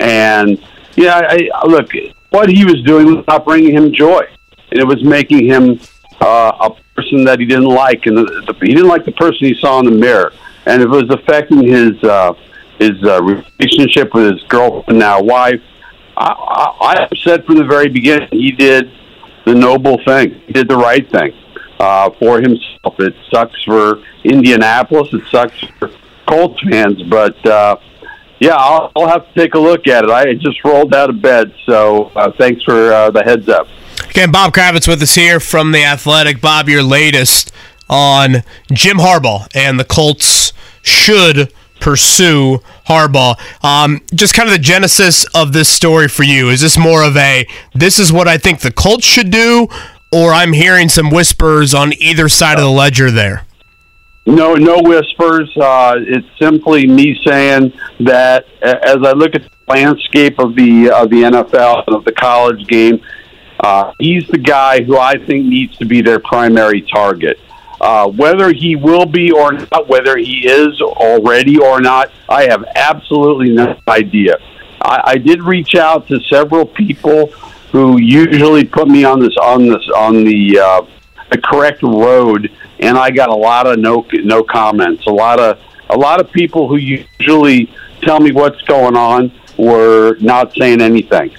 [0.01, 0.63] And
[0.97, 1.91] yeah, I, I, look,
[2.31, 4.23] what he was doing was not bringing him joy,
[4.71, 5.81] and it was making him
[6.21, 9.47] uh, a person that he didn't like, and the, the, he didn't like the person
[9.47, 10.33] he saw in the mirror,
[10.67, 12.35] and it was affecting his uh,
[12.79, 15.61] his uh, relationship with his girlfriend, now wife.
[16.17, 16.33] I,
[16.81, 18.91] I, I said from the very beginning he did
[19.45, 21.33] the noble thing, he did the right thing,
[21.81, 22.99] uh, for himself.
[22.99, 25.13] It sucks for Indianapolis.
[25.13, 25.91] It sucks for
[26.27, 27.77] Colts fans, but uh,
[28.41, 30.11] yeah, I'll, I'll have to take a look at it.
[30.11, 33.69] I just rolled out of bed, so uh, thanks for uh, the heads up.
[34.11, 36.41] Again, Bob Kravitz with us here from The Athletic.
[36.41, 37.53] Bob, your latest
[37.89, 43.37] on Jim Harbaugh and the Colts should pursue Harbaugh.
[43.65, 46.51] Um, just kind of the genesis of this story for you.
[46.51, 49.69] Is this more of a, this is what I think the Colts should do,
[50.13, 53.47] or I'm hearing some whispers on either side of the ledger there?
[54.27, 55.57] No, no whispers.
[55.57, 61.09] Uh, it's simply me saying that as I look at the landscape of the of
[61.09, 63.01] the NFL and of the college game,
[63.61, 67.39] uh, he's the guy who I think needs to be their primary target.
[67.81, 72.65] Uh, whether he will be or not, whether he is already or not, I have
[72.75, 74.37] absolutely no idea.
[74.83, 77.27] I, I did reach out to several people
[77.71, 80.87] who usually put me on this on this on the uh,
[81.31, 85.07] the correct road, and I got a lot of no no comments.
[85.07, 85.61] A lot of
[85.91, 91.31] a lot of people who usually tell me what's going on were not saying anything.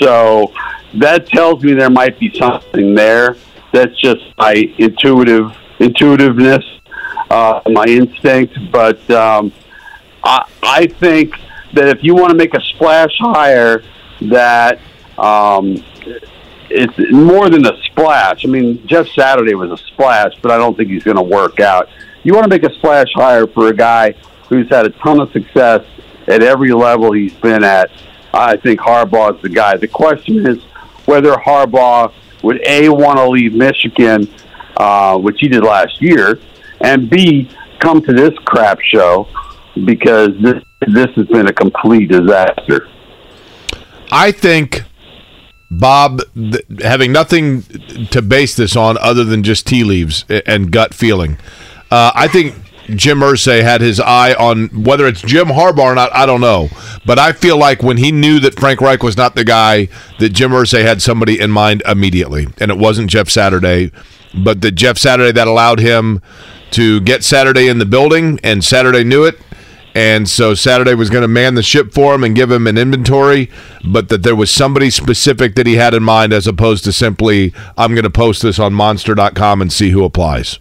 [0.00, 0.52] So
[0.94, 3.36] that tells me there might be something there.
[3.72, 6.64] That's just my intuitive intuitiveness,
[7.30, 8.56] uh, my instinct.
[8.70, 9.52] But um,
[10.22, 11.34] I, I think
[11.74, 13.82] that if you want to make a splash hire,
[14.22, 14.80] that
[15.18, 15.82] um,
[16.68, 18.44] it's more than a splash.
[18.44, 21.60] I mean, Jeff Saturday was a splash, but I don't think he's going to work
[21.60, 21.88] out.
[22.22, 24.12] You want to make a splash hire for a guy
[24.48, 25.84] who's had a ton of success
[26.26, 27.90] at every level he's been at.
[28.32, 29.76] I think Harbaugh is the guy.
[29.76, 30.62] The question is
[31.06, 32.12] whether Harbaugh
[32.42, 34.28] would a want to leave Michigan,
[34.76, 36.38] uh, which he did last year,
[36.80, 39.26] and b come to this crap show
[39.84, 42.88] because this this has been a complete disaster.
[44.12, 44.82] I think
[45.70, 47.62] Bob, th- having nothing
[48.10, 51.38] to base this on other than just tea leaves and gut feeling,
[51.90, 52.54] uh, I think
[52.96, 56.14] Jim Irsay had his eye on whether it's Jim Harbaugh or not.
[56.14, 56.68] I don't know,
[57.06, 60.30] but I feel like when he knew that Frank Reich was not the guy, that
[60.30, 63.92] Jim Irsay had somebody in mind immediately, and it wasn't Jeff Saturday,
[64.34, 66.22] but that Jeff Saturday that allowed him
[66.72, 69.38] to get Saturday in the building, and Saturday knew it
[69.94, 72.78] and so Saturday was going to man the ship for him and give him an
[72.78, 73.50] inventory,
[73.84, 77.52] but that there was somebody specific that he had in mind as opposed to simply,
[77.76, 80.60] I'm going to post this on monster.com and see who applies.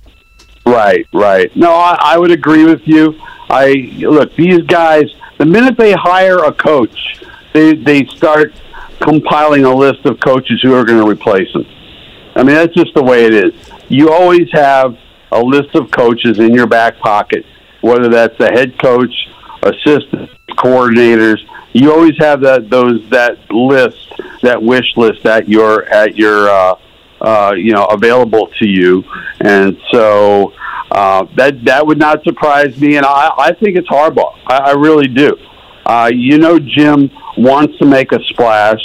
[0.66, 1.56] Right, right.
[1.56, 3.14] No, I, I would agree with you.
[3.50, 5.06] I look these guys.
[5.38, 8.54] The minute they hire a coach, they they start
[9.00, 11.66] compiling a list of coaches who are going to replace him.
[12.40, 13.54] I mean, that's just the way it is.
[13.90, 14.98] You always have
[15.32, 17.46] a list of coaches in your back pocket
[17.82, 19.14] whether that's the head coach,
[19.64, 21.38] assistant coordinators.
[21.74, 26.76] You always have that those that list, that wish list at your at your uh,
[27.22, 29.04] uh, you know available to you,
[29.40, 30.54] and so
[30.92, 32.98] uh, that that would not surprise me.
[32.98, 34.38] And I, I think it's Harbaugh.
[34.48, 35.38] I, I really do.
[35.86, 38.82] Uh, you know, Jim wants to make a splash.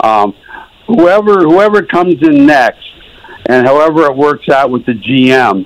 [0.00, 0.34] Um,
[0.88, 2.90] whoever whoever comes in next,
[3.46, 5.64] and however it works out with the GM,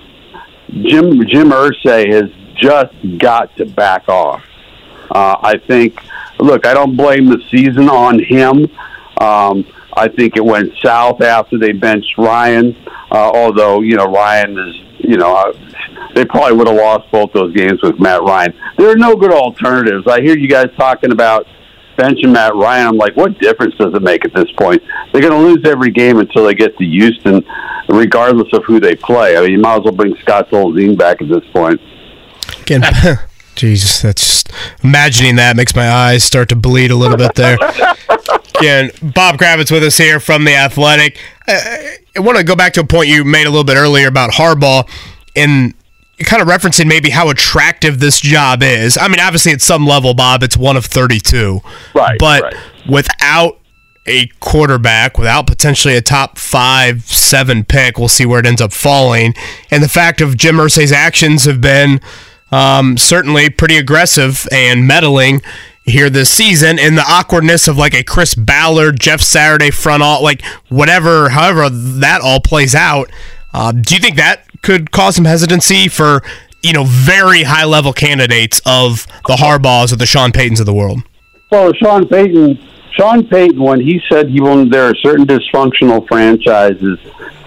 [0.68, 4.44] Jim Jim Irsay has just got to back off.
[5.10, 5.98] Uh, I think,
[6.38, 8.68] look, I don't blame the season on him.
[9.20, 12.74] Um, I think it went south after they benched Ryan,
[13.10, 15.52] uh, although, you know, Ryan is, you know, uh,
[16.14, 18.54] they probably would have lost both those games with Matt Ryan.
[18.78, 20.06] There are no good alternatives.
[20.06, 21.46] I hear you guys talking about
[21.96, 22.88] benching Matt Ryan.
[22.88, 24.82] I'm like, what difference does it make at this point?
[25.12, 27.44] They're going to lose every game until they get to Houston,
[27.88, 29.36] regardless of who they play.
[29.36, 31.80] I mean, you might as well bring Scott Tolzien back at this point.
[32.62, 32.82] Again,
[33.54, 34.52] Jesus, that's just
[34.82, 37.58] imagining that makes my eyes start to bleed a little bit there.
[38.58, 41.18] Again, Bob Kravitz with us here from the Athletic.
[41.48, 43.76] Uh, I, I want to go back to a point you made a little bit
[43.76, 44.88] earlier about Harbaugh
[45.34, 45.74] and
[46.24, 48.98] kind of referencing maybe how attractive this job is.
[48.98, 51.60] I mean, obviously at some level, Bob, it's one of 32.
[51.94, 52.18] Right.
[52.18, 52.56] But right.
[52.88, 53.58] without
[54.06, 58.72] a quarterback, without potentially a top five, seven pick, we'll see where it ends up
[58.72, 59.34] falling.
[59.70, 62.00] And the fact of Jim Irsay's actions have been
[62.50, 65.40] um, certainly pretty aggressive and meddling
[65.84, 70.22] here this season and the awkwardness of like a Chris Ballard, Jeff Saturday front all
[70.22, 73.10] like whatever, however that all plays out.
[73.52, 76.22] Uh, do you think that could cause some hesitancy for
[76.62, 80.74] you know very high level candidates of the Harbaughs or the Sean Paytons of the
[80.74, 81.02] world?
[81.50, 82.58] Well, Sean Payton,
[82.92, 86.98] Sean Payton, when he said he will, there are certain dysfunctional franchises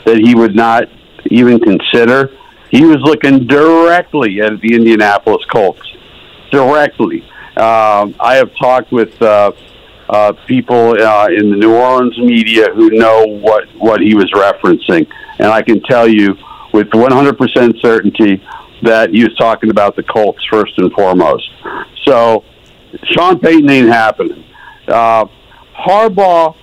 [0.05, 0.83] that he would not
[1.31, 2.31] even consider
[2.69, 5.81] he was looking directly at the Indianapolis Colts.
[6.51, 7.21] Directly.
[7.57, 9.53] Um, I have talked with uh,
[10.09, 15.07] uh, people uh, in the New Orleans media who know what what he was referencing,
[15.39, 16.37] and I can tell you
[16.75, 18.43] with 100% certainty
[18.81, 21.49] that he was talking about the Colts first and foremost.
[22.03, 22.43] So
[23.03, 24.43] Sean Payton ain't happening.
[24.87, 25.25] Uh,
[25.73, 26.55] Harbaugh,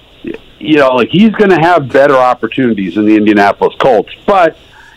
[0.58, 4.56] you know, like he's going to have better opportunities in the Indianapolis Colts, but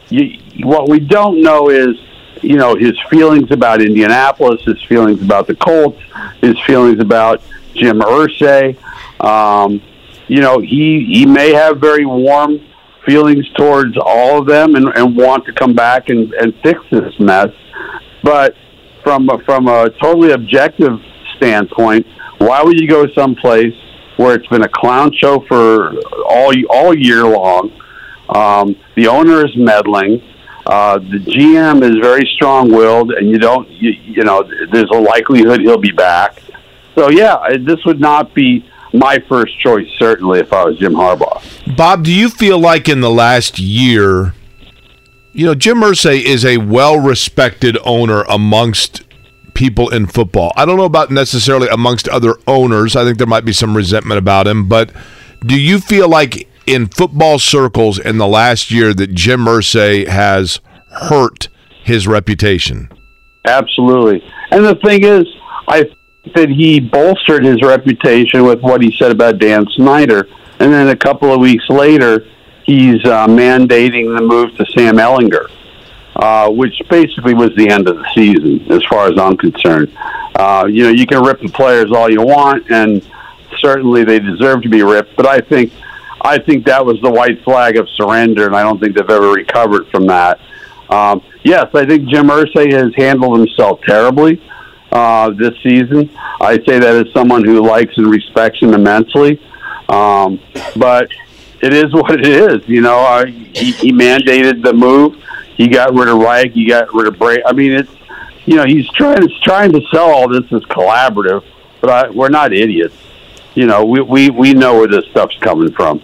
[0.09, 1.95] you, what we don't know is
[2.41, 5.99] you know his feelings about Indianapolis, his feelings about the Colts,
[6.41, 7.41] his feelings about
[7.74, 8.78] Jim Irsay.
[9.20, 9.82] Um,
[10.28, 12.61] you know, he he may have very warm
[13.06, 17.14] feelings towards all of them and, and want to come back and, and fix this
[17.20, 17.49] mess.
[18.24, 18.56] But
[19.03, 20.99] from a, from a totally objective
[21.38, 22.06] standpoint,
[22.39, 23.74] why would you go someplace
[24.18, 25.93] where it's been a clown show for
[26.28, 27.72] all all year long?
[28.30, 30.22] Um, the owner is meddling.
[30.66, 35.62] Uh, the GM is very strong-willed, and you don't, you, you know, there's a likelihood
[35.62, 36.41] he'll be back.
[36.95, 38.66] So yeah, this would not be
[39.00, 41.76] my first choice, certainly, if I was Jim Harbaugh.
[41.76, 44.34] Bob, do you feel like in the last year,
[45.34, 49.04] you know, Jim Irsay is a well-respected owner amongst
[49.54, 50.52] people in football.
[50.56, 52.96] I don't know about necessarily amongst other owners.
[52.96, 54.91] I think there might be some resentment about him, but
[55.46, 60.60] do you feel like in football circles in the last year that Jim Irsay has
[60.96, 61.50] hurt
[61.84, 62.89] his reputation.
[63.46, 64.24] Absolutely.
[64.52, 65.26] And the thing is,
[65.68, 65.86] I
[66.34, 70.28] that he bolstered his reputation with what he said about Dan Snyder.
[70.59, 72.26] And then a couple of weeks later,
[72.63, 75.49] he's uh, mandating the move to Sam Ehlinger,
[76.15, 79.95] uh, which basically was the end of the season, as far as I'm concerned.
[80.36, 83.05] Uh, you know, you can rip the players all you want, and
[83.59, 85.15] certainly they deserve to be ripped.
[85.15, 85.71] But I think
[86.21, 89.32] I think that was the white flag of surrender, and I don't think they've ever
[89.32, 90.39] recovered from that.
[90.89, 94.41] Um, yes, I think Jim Irsay has handled himself terribly
[94.96, 96.10] uh, this season.
[96.39, 99.41] I say that as someone who likes and respects him immensely.
[99.89, 100.39] Um,
[100.78, 101.12] but
[101.62, 102.68] it is what it is.
[102.68, 105.22] You know, uh, he, he mandated the move.
[105.58, 106.52] He got rid of Reich.
[106.54, 107.43] He got rid of Bray.
[107.46, 107.91] I mean, it's
[108.46, 111.43] you know he's trying to trying to sell all this as collaborative,
[111.82, 112.96] but I, we're not idiots.
[113.54, 116.02] You know, we, we we know where this stuff's coming from.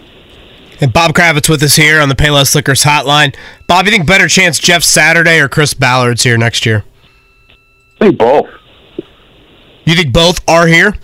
[0.80, 3.36] And Bob Kravitz with us here on the Payless Liquors hotline.
[3.68, 6.84] Bob, you think better chance Jeff Saturday or Chris Ballard's here next year?
[8.00, 8.48] I think both.
[9.84, 10.94] You think both are here?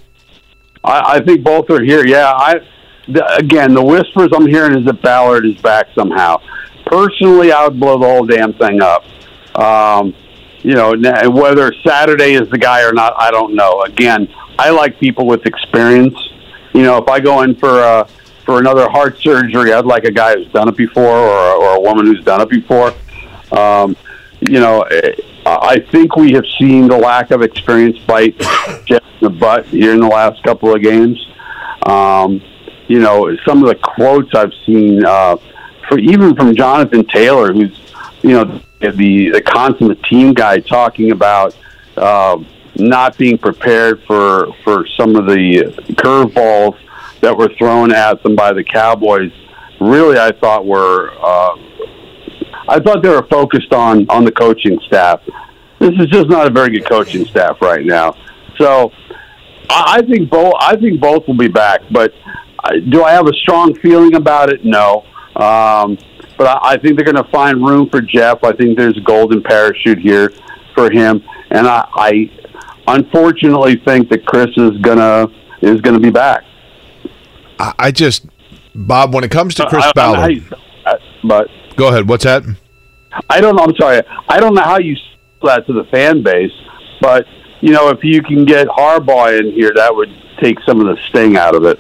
[0.84, 2.06] I, I think both are here.
[2.06, 2.32] Yeah.
[2.34, 2.60] I
[3.08, 6.40] the, again, the whispers I'm hearing is that Ballard is back somehow.
[6.86, 9.04] Personally, I would blow the whole damn thing up.
[9.58, 10.14] Um,
[10.62, 10.92] you know,
[11.30, 13.82] whether Saturday is the guy or not, I don't know.
[13.82, 16.16] Again, I like people with experience.
[16.74, 18.08] You know, if I go in for a
[18.44, 21.80] for another heart surgery, I'd like a guy who's done it before or, or a
[21.80, 22.92] woman who's done it before.
[23.52, 23.96] Um,
[24.40, 24.84] you know,
[25.60, 28.38] I think we have seen the lack of experience bite
[28.84, 31.18] Jeff in the butt here in the last couple of games.
[31.84, 32.42] Um,
[32.88, 35.36] you know, some of the quotes I've seen, uh,
[35.88, 37.78] for even from Jonathan Taylor, who's
[38.22, 41.56] you know the the consummate team guy, talking about
[41.96, 42.42] uh,
[42.76, 46.78] not being prepared for for some of the curveballs
[47.20, 49.32] that were thrown at them by the Cowboys
[49.80, 51.56] really I thought were uh,
[52.68, 55.20] I thought they were focused on on the coaching staff.
[55.78, 58.14] This is just not a very good coaching staff right now.
[58.58, 58.92] So
[59.70, 62.12] I, I think both I think both will be back, but
[62.64, 64.64] uh, do I have a strong feeling about it?
[64.64, 65.04] No.
[65.36, 65.96] Um,
[66.36, 68.42] but I, I think they're going to find room for Jeff.
[68.42, 70.32] I think there's a golden parachute here
[70.74, 72.30] for him, and I, I
[72.88, 75.26] unfortunately think that Chris is gonna
[75.62, 76.44] is going to be back.
[77.60, 78.26] I just,
[78.74, 80.54] Bob, when it comes to Chris I, Ballard,
[80.86, 81.48] I, but
[81.78, 82.08] go ahead.
[82.08, 82.44] What's that?
[83.30, 83.62] I don't know.
[83.62, 84.02] I'm sorry.
[84.28, 86.52] I don't know how you sell that to the fan base,
[87.00, 87.24] but
[87.60, 90.10] you know, if you can get Harbaugh in here, that would
[90.40, 91.78] take some of the sting out of it.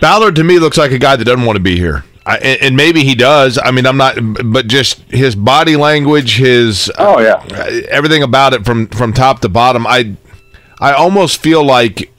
[0.00, 2.04] Ballard to me looks like a guy that doesn't want to be here.
[2.24, 3.58] I, and maybe he does.
[3.62, 8.52] I mean, I'm not, but just his body language, his oh yeah, uh, everything about
[8.52, 9.86] it from from top to bottom.
[9.86, 10.14] I
[10.78, 12.12] I almost feel like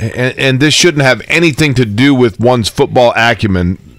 [0.00, 3.91] and, and this shouldn't have anything to do with one's football acumen,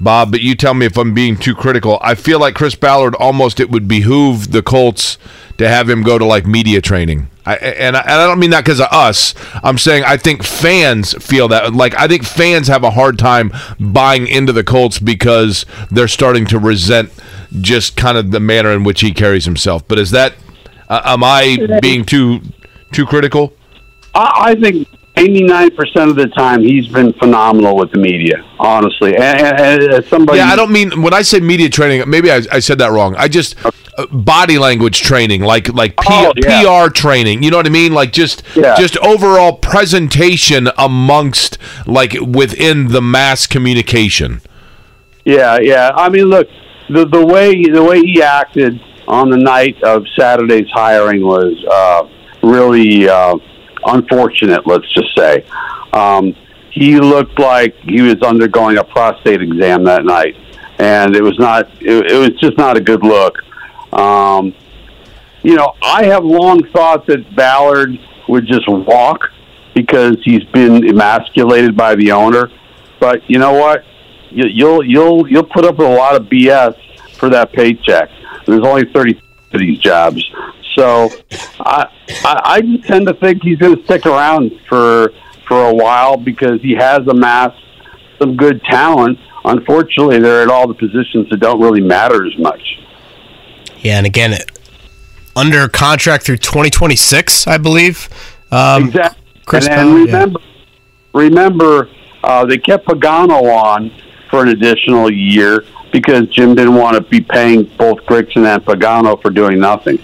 [0.00, 1.98] Bob, but you tell me if I'm being too critical.
[2.00, 5.18] I feel like Chris Ballard almost it would behoove the Colts
[5.58, 7.28] to have him go to like media training.
[7.44, 9.34] I, and, I, and I don't mean that because of us.
[9.62, 11.72] I'm saying I think fans feel that.
[11.72, 16.46] Like I think fans have a hard time buying into the Colts because they're starting
[16.46, 17.10] to resent
[17.60, 19.86] just kind of the manner in which he carries himself.
[19.88, 20.34] But is that
[20.88, 22.40] uh, am I being too
[22.92, 23.52] too critical?
[24.14, 24.86] I, I think
[25.18, 30.38] 89% of the time he's been phenomenal with the media honestly and, and, and somebody
[30.38, 33.14] yeah i don't mean when i say media training maybe i, I said that wrong
[33.16, 33.54] i just
[33.98, 36.84] uh, body language training, like like P- Oh, yeah.
[36.84, 37.42] PR training.
[37.42, 37.92] You know what I mean?
[37.92, 38.76] Like just Yeah.
[38.76, 44.40] just overall presentation amongst like within the mass communication.
[45.24, 45.90] Yeah, yeah.
[45.96, 46.46] I mean, look,
[46.88, 52.46] the the way the way he acted on the night of Saturday's hiring was uh,
[52.46, 53.34] really uh,
[53.84, 54.66] unfortunate.
[54.66, 55.44] Let's just say
[55.92, 56.34] um,
[56.70, 60.36] he looked like he was undergoing a prostate exam that night,
[60.78, 61.68] and it was not.
[61.80, 63.38] It, it was just not a good look.
[63.92, 64.54] Um,
[65.42, 67.98] you know, I have long thought that Ballard
[68.28, 69.30] would just walk
[69.74, 72.50] because he's been emasculated by the owner.
[73.00, 73.84] But you know what?
[74.30, 76.76] You, you'll you'll you'll put up with a lot of BS
[77.14, 78.10] for that paycheck.
[78.46, 79.20] There's only thirty
[79.52, 80.22] of these jobs,
[80.78, 81.10] so
[81.60, 81.90] I
[82.24, 85.12] I, I just tend to think he's going to stick around for
[85.46, 87.62] for a while because he has amassed
[88.18, 89.18] some good talent.
[89.44, 92.62] Unfortunately, they're at all the positions that don't really matter as much.
[93.78, 94.38] Yeah, and again,
[95.34, 98.08] under contract through 2026, I believe.
[98.50, 99.22] Um, Exactly.
[99.46, 100.14] Chris and, Powell, and yeah.
[100.14, 100.40] remember,
[101.14, 101.90] remember,
[102.24, 103.90] uh, they kept Pagano on
[104.28, 109.20] for an additional year because Jim didn't want to be paying both Grigson and Pagano
[109.22, 109.98] for doing nothing.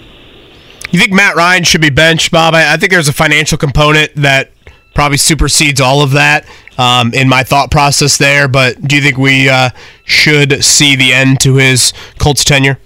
[0.91, 2.53] You think Matt Ryan should be benched, Bob?
[2.53, 4.51] I, I think there's a financial component that
[4.93, 8.47] probably supersedes all of that um, in my thought process there.
[8.47, 9.69] But do you think we uh,
[10.05, 12.79] should see the end to his Colts tenure?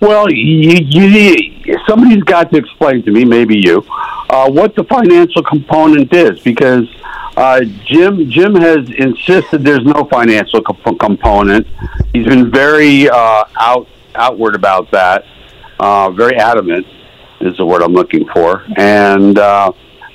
[0.00, 3.82] Well, you, you, somebody's got to explain to me, maybe you,
[4.28, 6.86] uh, what the financial component is, because
[7.36, 11.66] uh, Jim Jim has insisted there's no financial comp- component.
[12.12, 15.24] He's been very uh, out outward about that,
[15.80, 16.86] uh, very adamant
[17.40, 19.38] is the word I'm looking for, and.
[19.38, 19.72] Uh,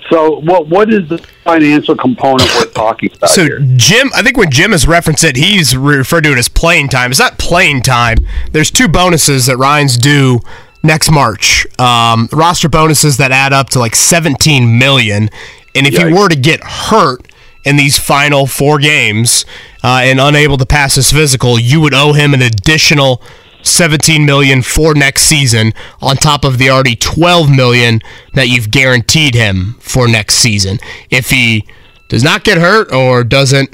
[0.09, 3.59] so, what what is the financial component we're talking about So here?
[3.77, 7.11] Jim, I think when Jim has referenced it, he's referred to it as playing time.
[7.11, 8.17] It's not playing time.
[8.51, 10.41] There's two bonuses that Ryan's due
[10.83, 11.65] next March.
[11.79, 15.29] Um, roster bonuses that add up to like 17 million.
[15.73, 17.31] And if he were to get hurt
[17.63, 19.45] in these final four games
[19.83, 23.21] uh, and unable to pass his physical, you would owe him an additional
[23.63, 28.01] 17 million for next season on top of the already 12 million
[28.33, 30.79] that you've guaranteed him for next season.
[31.09, 31.65] If he
[32.09, 33.73] does not get hurt or doesn't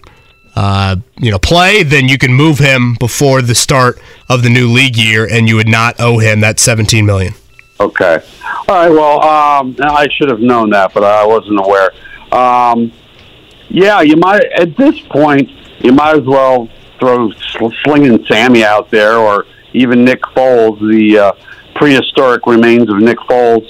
[0.55, 4.71] uh, you know play, then you can move him before the start of the new
[4.71, 7.33] league year and you would not owe him that 17 million.
[7.79, 8.23] Okay.
[8.67, 8.89] All right.
[8.89, 11.91] Well, um, I should have known that, but I wasn't aware.
[12.31, 12.91] Um,
[13.69, 16.67] yeah, you might at this point you might as well
[16.99, 19.45] throw sl- slinging Sammy out there, or
[19.77, 21.31] even Nick Foles, the uh,
[21.75, 23.65] prehistoric remains of Nick Foles.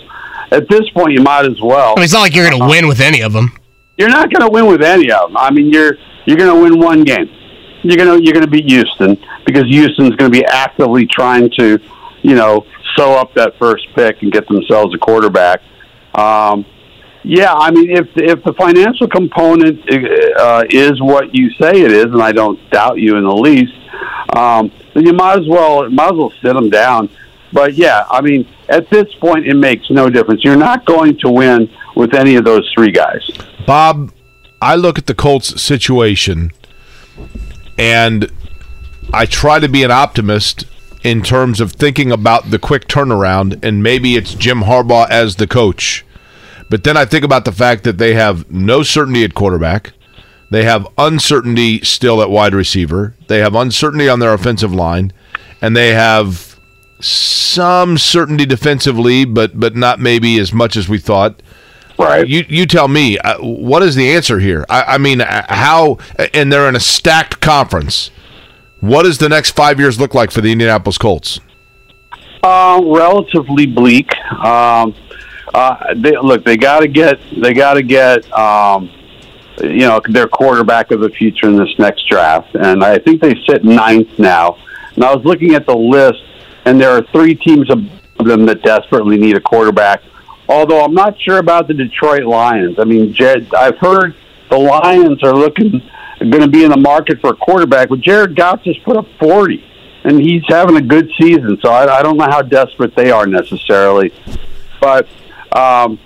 [0.51, 1.91] At this point, you might as well.
[1.91, 3.51] I mean, it's not like you're going to win with any of them.
[3.97, 5.37] You're not going to win with any of them.
[5.37, 5.95] I mean, you're
[6.25, 7.29] you're going to win one game.
[7.83, 11.49] You're going to you're going to beat Houston because Houston's going to be actively trying
[11.57, 11.79] to,
[12.21, 15.61] you know, sew up that first pick and get themselves a quarterback.
[16.15, 16.65] Um,
[17.23, 19.81] yeah, I mean, if if the financial component
[20.39, 23.73] uh, is what you say it is, and I don't doubt you in the least,
[24.35, 27.07] um, then you might as well might as well sit them down.
[27.53, 30.43] But yeah, I mean, at this point, it makes no difference.
[30.43, 33.21] You're not going to win with any of those three guys.
[33.67, 34.11] Bob,
[34.59, 36.51] I look at the Colts situation
[37.77, 38.31] and
[39.13, 40.65] I try to be an optimist
[41.03, 45.45] in terms of thinking about the quick turnaround and maybe it's Jim Harbaugh as the
[45.45, 46.03] coach.
[46.71, 49.93] But then I think about the fact that they have no certainty at quarterback.
[50.49, 53.15] They have uncertainty still at wide receiver.
[53.27, 55.11] They have uncertainty on their offensive line
[55.61, 56.57] and they have
[56.99, 61.41] some certainty defensively, but but not maybe as much as we thought.
[61.99, 62.27] Right.
[62.27, 64.65] You you tell me uh, what is the answer here?
[64.69, 65.97] I, I mean, uh, how?
[66.33, 68.11] And they're in a stacked conference.
[68.79, 71.39] What does the next five years look like for the Indianapolis Colts?
[72.43, 74.15] Uh, relatively bleak.
[74.31, 74.93] Um,
[75.53, 78.91] uh, they, look, they got to get they got to get um,
[79.61, 83.35] you know their quarterback of the future in this next draft, and I think they
[83.47, 84.57] sit ninth now.
[84.95, 86.23] And I was looking at the list,
[86.65, 87.79] and there are three teams of
[88.25, 90.01] them that desperately need a quarterback.
[90.49, 92.79] Although I'm not sure about the Detroit Lions.
[92.79, 94.15] I mean, Jed, I've heard
[94.49, 95.81] the Lions are looking
[96.19, 99.05] going to be in the market for a quarterback, but Jared Goff just put up
[99.19, 99.63] 40
[100.03, 101.59] and he's having a good season.
[101.61, 104.13] So I, I don't know how desperate they are necessarily,
[104.79, 105.07] but
[105.51, 105.99] um,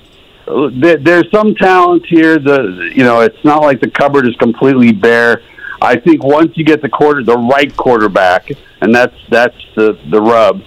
[0.74, 2.38] there, there's some talent here.
[2.38, 5.42] The you know it's not like the cupboard is completely bare.
[5.82, 8.50] I think once you get the quarter, the right quarterback,
[8.82, 10.62] and that's that's the the rub.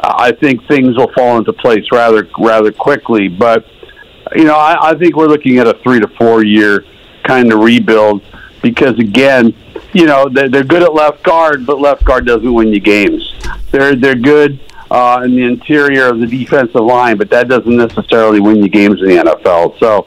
[0.00, 3.28] I think things will fall into place rather rather quickly.
[3.28, 3.66] But
[4.34, 6.84] you know, I, I think we're looking at a three to four year
[7.24, 8.22] kind of rebuild
[8.62, 9.54] because again,
[9.92, 13.32] you know, they're, they're good at left guard, but left guard doesn't win you games.
[13.70, 14.60] They're they're good
[14.92, 19.00] uh, in the interior of the defensive line, but that doesn't necessarily win you games
[19.00, 19.78] in the NFL.
[19.80, 20.06] So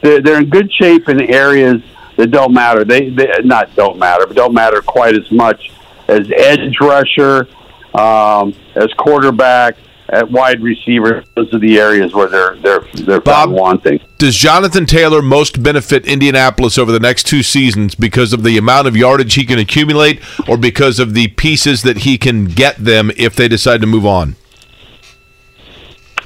[0.00, 1.82] they're, they're in good shape in areas
[2.16, 2.86] that don't matter.
[2.86, 5.70] They, they not don't matter, but don't matter quite as much
[6.08, 7.48] as edge rusher,
[7.92, 9.76] um, as quarterback,
[10.14, 11.24] at wide receiver.
[11.34, 14.00] Those are the areas where they're they're they're Bob, wanting.
[14.18, 18.86] Does Jonathan Taylor most benefit Indianapolis over the next two seasons because of the amount
[18.86, 23.10] of yardage he can accumulate, or because of the pieces that he can get them
[23.16, 24.36] if they decide to move on?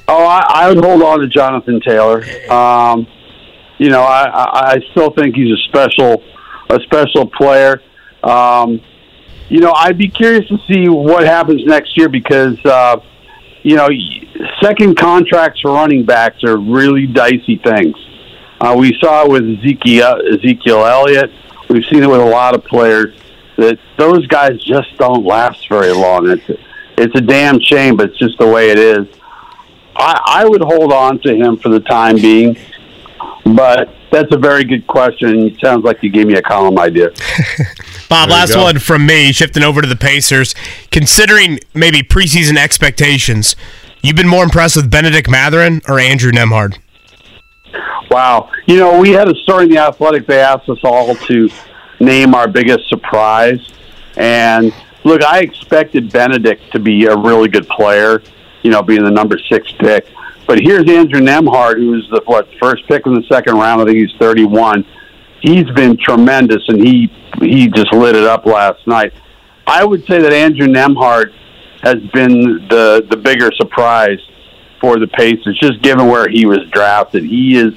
[0.07, 2.23] Oh, I, I would hold on to Jonathan Taylor.
[2.49, 3.07] Um,
[3.77, 6.23] you know, I, I, I still think he's a special
[6.69, 7.81] a special player.
[8.23, 8.81] Um,
[9.49, 12.97] you know, I'd be curious to see what happens next year because uh,
[13.63, 13.89] you know,
[14.61, 17.95] second contracts for running backs are really dicey things.
[18.61, 21.31] Uh, we saw it with Ezekiel Ezekiel Elliott.
[21.69, 23.15] We've seen it with a lot of players
[23.57, 26.29] that those guys just don't last very long.
[26.29, 26.61] It's
[26.97, 29.07] it's a damn shame, but it's just the way it is.
[29.95, 32.57] I, I would hold on to him for the time being,
[33.55, 35.47] but that's a very good question.
[35.47, 37.09] It sounds like you gave me a column idea.
[38.09, 40.55] Bob, last one from me, shifting over to the Pacers.
[40.91, 43.55] Considering maybe preseason expectations,
[44.01, 46.79] you've been more impressed with Bennedict Mathurin or Andrew Nembhard?
[48.09, 48.49] Wow.
[48.65, 50.25] You know, we had a story in the Athletic.
[50.25, 51.49] They asked us all to
[51.99, 53.59] name our biggest surprise.
[54.17, 54.73] And
[55.03, 58.23] look, I expected Bennedict to be a really good player,
[58.63, 60.07] you know, being the number six pick.
[60.49, 63.83] But here's Andrew Nembhard, who's the what first pick in the second round.
[63.83, 64.83] I think he's 31.
[65.41, 69.13] He's been tremendous, and he he just lit it up last night.
[69.67, 71.33] I would say that Andrew Nembhard
[71.83, 74.17] has been the the bigger surprise
[74.81, 77.25] for the Pacers, just given where he was drafted.
[77.25, 77.75] He is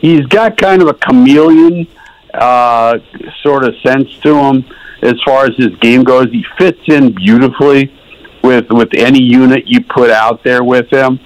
[0.00, 1.86] he's got kind of a chameleon
[2.34, 2.98] uh,
[3.44, 4.64] sort of sense to him
[5.02, 6.26] as far as his game goes.
[6.32, 7.94] He fits in beautifully
[8.42, 11.20] with with any unit you put out there with him.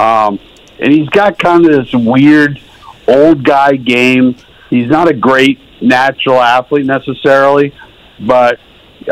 [0.00, 0.40] Um,
[0.78, 2.58] and he's got kind of this weird
[3.06, 4.34] old guy game.
[4.70, 7.74] He's not a great natural athlete necessarily,
[8.18, 8.58] but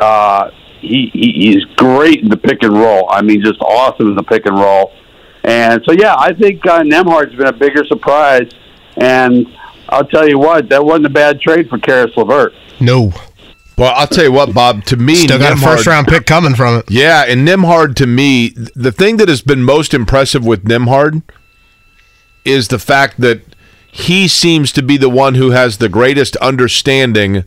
[0.01, 3.07] uh, he, he he's great in the pick and roll.
[3.11, 4.93] I mean, just awesome in the pick and roll.
[5.45, 8.51] And so, yeah, I think uh, Nembhard's been a bigger surprise.
[8.97, 9.47] And
[9.89, 12.55] I'll tell you what, that wasn't a bad trade for Caris LeVert.
[12.81, 13.13] No.
[13.79, 14.85] Well, I'll tell you what, Bob.
[14.87, 16.91] To me, still got Nembhard, a first round pick coming from it.
[16.91, 21.23] Yeah, and Nembhard to me, the thing that has been most impressive with Nembhard
[22.45, 23.43] is the fact that
[23.87, 27.45] he seems to be the one who has the greatest understanding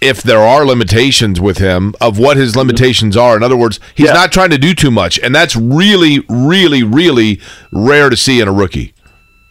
[0.00, 3.36] if there are limitations with him of what his limitations are.
[3.36, 4.12] In other words, he's yeah.
[4.12, 7.40] not trying to do too much, and that's really, really, really
[7.72, 8.94] rare to see in a rookie.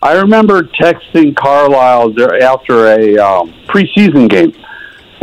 [0.01, 4.53] I remember texting Carlisle after a um, preseason game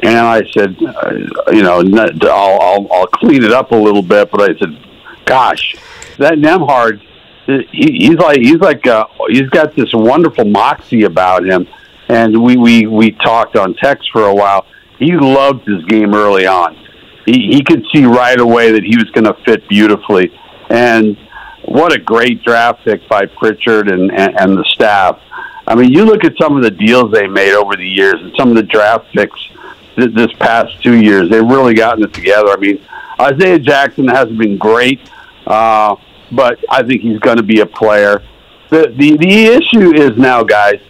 [0.02, 1.82] and I said, uh, you know,
[2.30, 4.78] I'll, I'll I'll clean it up a little bit, but I said,
[5.24, 5.76] gosh,
[6.18, 7.00] that Nembhard,
[7.46, 11.68] he, he's like he's like uh, he's got this wonderful moxie about him,
[12.08, 14.66] and we we we talked on text for a while.
[14.98, 16.76] He loved his game early on.
[17.26, 20.32] He he could see right away that he was going to fit beautifully,
[20.70, 21.16] and
[21.66, 25.20] what a great draft pick by Pritchard and, and and the staff.
[25.66, 28.34] I mean, you look at some of the deals they made over the years and
[28.36, 29.48] some of the draft picks
[29.96, 31.30] this past two years.
[31.30, 32.50] They've really gotten it together.
[32.50, 32.84] I mean,
[33.20, 35.00] Isaiah Jackson hasn't been great,
[35.46, 35.96] uh,
[36.32, 38.22] but I think he's going to be a player.
[38.70, 40.80] The, the the issue is now, guys.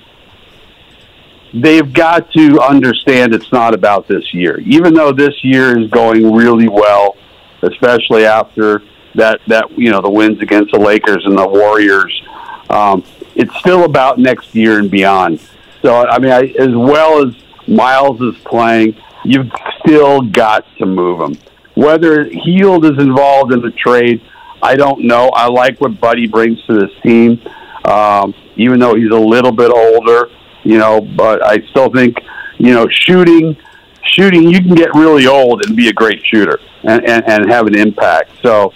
[1.52, 4.58] They've got to understand it's not about this year.
[4.60, 7.16] Even though this year is going really well,
[7.62, 8.82] especially after
[9.14, 12.22] that that you know the wins against the Lakers and the Warriors,
[12.70, 15.40] um, it's still about next year and beyond.
[15.82, 17.34] So I mean, I, as well as
[17.66, 19.50] Miles is playing, you've
[19.80, 21.36] still got to move him.
[21.74, 24.22] Whether Hield is involved in the trade,
[24.62, 25.28] I don't know.
[25.30, 27.40] I like what Buddy brings to this team,
[27.84, 30.30] um, even though he's a little bit older,
[30.62, 31.00] you know.
[31.00, 32.16] But I still think,
[32.58, 33.56] you know, shooting,
[34.04, 37.66] shooting, you can get really old and be a great shooter and, and, and have
[37.66, 38.30] an impact.
[38.42, 38.72] So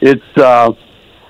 [0.00, 0.72] it's uh,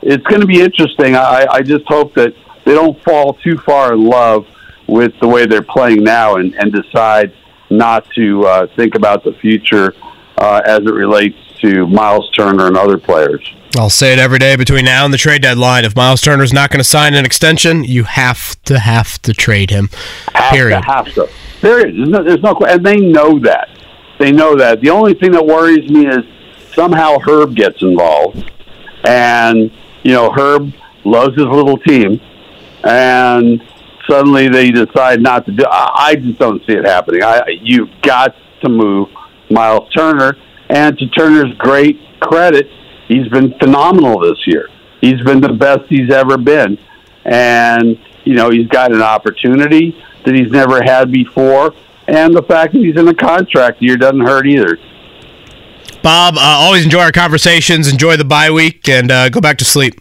[0.02, 1.14] it's going to be interesting.
[1.14, 2.34] I, I just hope that
[2.64, 4.46] they don't fall too far in love
[4.90, 7.32] with the way they're playing now and, and decide
[7.70, 9.94] not to uh, think about the future
[10.36, 13.54] uh, as it relates to Miles Turner and other players.
[13.78, 15.84] I'll say it every day between now and the trade deadline.
[15.84, 19.32] If Miles Turner is not going to sign an extension, you have to have to
[19.32, 19.90] trade him.
[20.34, 20.82] Have period.
[20.82, 21.28] To, have to.
[21.60, 21.96] Period.
[21.96, 23.68] There's no, there's no, and they know that.
[24.18, 24.80] They know that.
[24.80, 26.24] The only thing that worries me is
[26.74, 28.50] somehow Herb gets involved,
[29.04, 29.70] and
[30.02, 30.72] you know Herb
[31.04, 32.20] loves his little team,
[32.82, 33.62] and
[34.10, 35.64] suddenly they decide not to do.
[35.70, 37.22] I just don't see it happening.
[37.22, 39.08] I you've got to move
[39.50, 40.36] Miles Turner,
[40.68, 42.68] and to Turner's great credit,
[43.10, 44.68] He's been phenomenal this year.
[45.00, 46.78] He's been the best he's ever been,
[47.24, 51.74] and you know he's got an opportunity that he's never had before,
[52.06, 54.78] and the fact that he's in a contract year doesn't hurt either.
[56.04, 57.90] Bob, uh, always enjoy our conversations.
[57.90, 60.00] Enjoy the bye week, and uh, go back to sleep.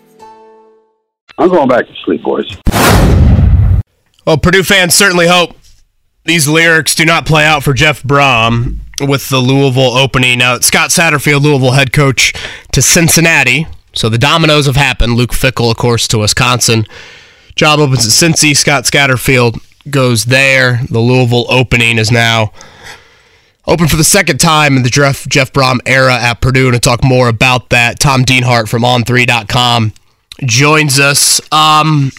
[1.41, 2.55] I'm going back to sleep, boys.
[4.27, 5.57] Well, Purdue fans certainly hope
[6.23, 10.37] these lyrics do not play out for Jeff Brohm with the Louisville opening.
[10.37, 12.31] Now, Scott Satterfield, Louisville head coach,
[12.73, 13.65] to Cincinnati.
[13.93, 15.13] So the dominoes have happened.
[15.13, 16.85] Luke Fickell, of course, to Wisconsin.
[17.55, 18.55] Job opens at Cincy.
[18.55, 20.81] Scott Satterfield goes there.
[20.91, 22.53] The Louisville opening is now
[23.65, 26.67] open for the second time in the Jeff, Jeff Brohm era at Purdue.
[26.67, 29.93] And to talk more about that, Tom Dienhart from On3.com
[30.43, 31.41] joins us.
[31.51, 32.11] Um,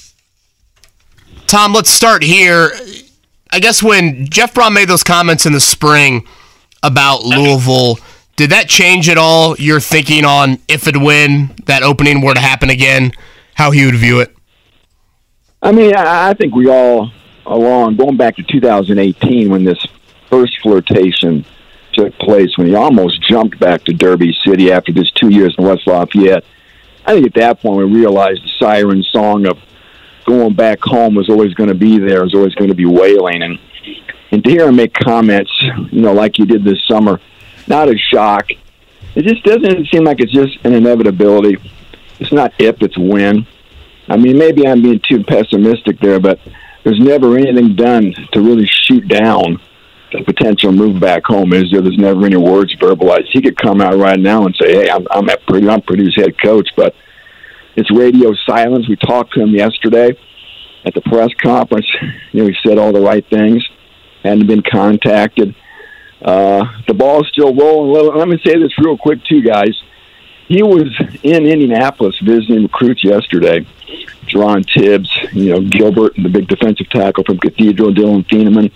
[1.47, 2.73] Tom, let's start here.
[3.51, 6.27] I guess when Jeff Brohm made those comments in the spring
[6.83, 7.99] about Louisville,
[8.37, 12.41] did that change at all your thinking on if and when that opening were to
[12.41, 13.13] happen again,
[13.55, 14.35] how he would view it?
[15.61, 17.13] I mean, I I think we all
[17.47, 19.85] along going back to 2018 when this
[20.31, 21.45] first flirtation
[21.93, 25.65] took place, when he almost jumped back to Derby City after this two years in
[25.65, 26.45] West Lafayette.
[27.05, 29.59] I think at that point we realized the siren song of
[30.25, 33.43] going back home was always going to be there, was always going to be wailing,
[33.43, 33.59] and
[34.31, 35.53] and to hear him make comments,
[35.91, 37.21] you know, like he did this summer,
[37.67, 38.51] not a shock.
[39.15, 41.59] It just doesn't seem like it's just an inevitability.
[42.19, 43.47] It's not if, it's when.
[44.09, 46.41] I mean, maybe I'm being too pessimistic there, but
[46.83, 49.61] there's never anything done to really shoot down
[50.13, 51.53] the potential move back home.
[51.53, 51.81] Is there?
[51.81, 53.29] There's never any words verbalized.
[53.33, 55.71] He could come out right now and say, "Hey, I'm I'm at Purdue.
[55.71, 56.95] I'm Purdue's head coach," but
[57.77, 58.89] it's radio silence.
[58.89, 60.17] We talked to him yesterday
[60.85, 61.87] at the press conference.
[62.33, 63.63] You know, he said all the right things.
[64.23, 65.55] Hadn't been contacted.
[66.23, 68.17] Uh, the ball's still rolling.
[68.17, 69.79] Let me say this real quick, too, guys.
[70.49, 70.89] He was
[71.23, 73.67] in Indianapolis visiting recruits yesterday.
[74.29, 78.73] Jerron Tibbs, you know, Gilbert, the big defensive tackle from Cathedral, Dillon Thieneman.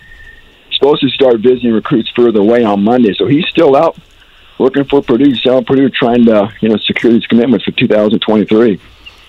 [0.77, 3.97] Supposed to start visiting recruits further away on Monday, so he's still out
[4.59, 8.81] looking for Purdue, South Purdue, trying to you know secure these commitments for 2023.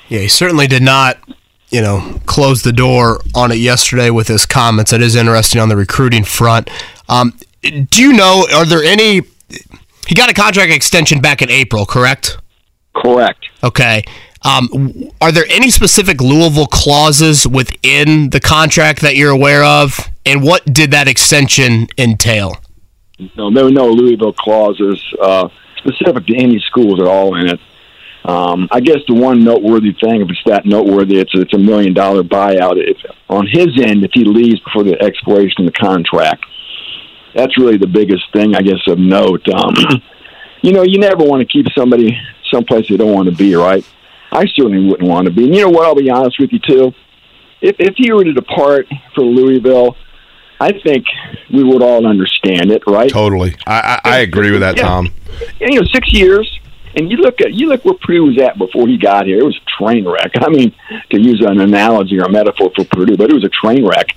[0.10, 1.18] Yeah, he certainly did not,
[1.70, 4.92] you know, close the door on it yesterday with his comments.
[4.92, 6.70] That is interesting on the recruiting front.
[7.10, 9.22] Um, do you know, are there any.
[10.08, 12.38] He got a contract extension back in April, correct?
[12.96, 13.46] Correct.
[13.62, 14.04] Okay.
[14.44, 20.00] Um, are there any specific Louisville clauses within the contract that you're aware of?
[20.28, 22.58] And what did that extension entail?
[23.38, 25.48] No, there were no Louisville clauses uh,
[25.78, 27.60] specific to any schools at all in it.
[28.26, 31.94] Um, I guess the one noteworthy thing, if it's that noteworthy, it's it's a million
[31.94, 32.76] dollar buyout.
[32.76, 32.98] If
[33.30, 36.46] on his end, if he leaves before the expiration of the contract,
[37.34, 39.48] that's really the biggest thing, I guess, of note.
[39.48, 39.76] Um,
[40.62, 42.20] you know, you never want to keep somebody
[42.52, 43.88] someplace they don't want to be, right?
[44.34, 45.46] I certainly wouldn't want to be.
[45.46, 45.86] And you know what?
[45.86, 46.94] I'll be honest with you too.
[47.62, 49.96] If if he were to depart for Louisville,
[50.60, 51.06] I think
[51.54, 53.10] we would all understand it, right?
[53.10, 53.56] Totally.
[53.66, 54.84] I, I, I agree with that, Yeah.
[54.84, 55.14] Tom.
[55.62, 56.60] And, you know, six years,
[56.96, 59.38] and you look at you look where Purdue was at before he got here.
[59.38, 60.32] It was a train wreck.
[60.36, 60.74] I mean,
[61.12, 64.08] to use an analogy or a metaphor for Purdue, but it was a train wreck.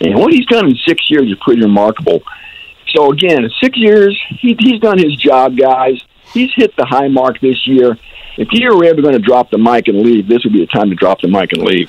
[0.00, 2.22] And what he's done in six years is pretty remarkable.
[2.94, 6.00] So again, six years, he, he's done his job, guys.
[6.34, 7.96] He's hit the high mark this year.
[8.36, 10.66] If you were ever going to drop the mic and leave, this would be the
[10.66, 11.88] time to drop the mic and leave.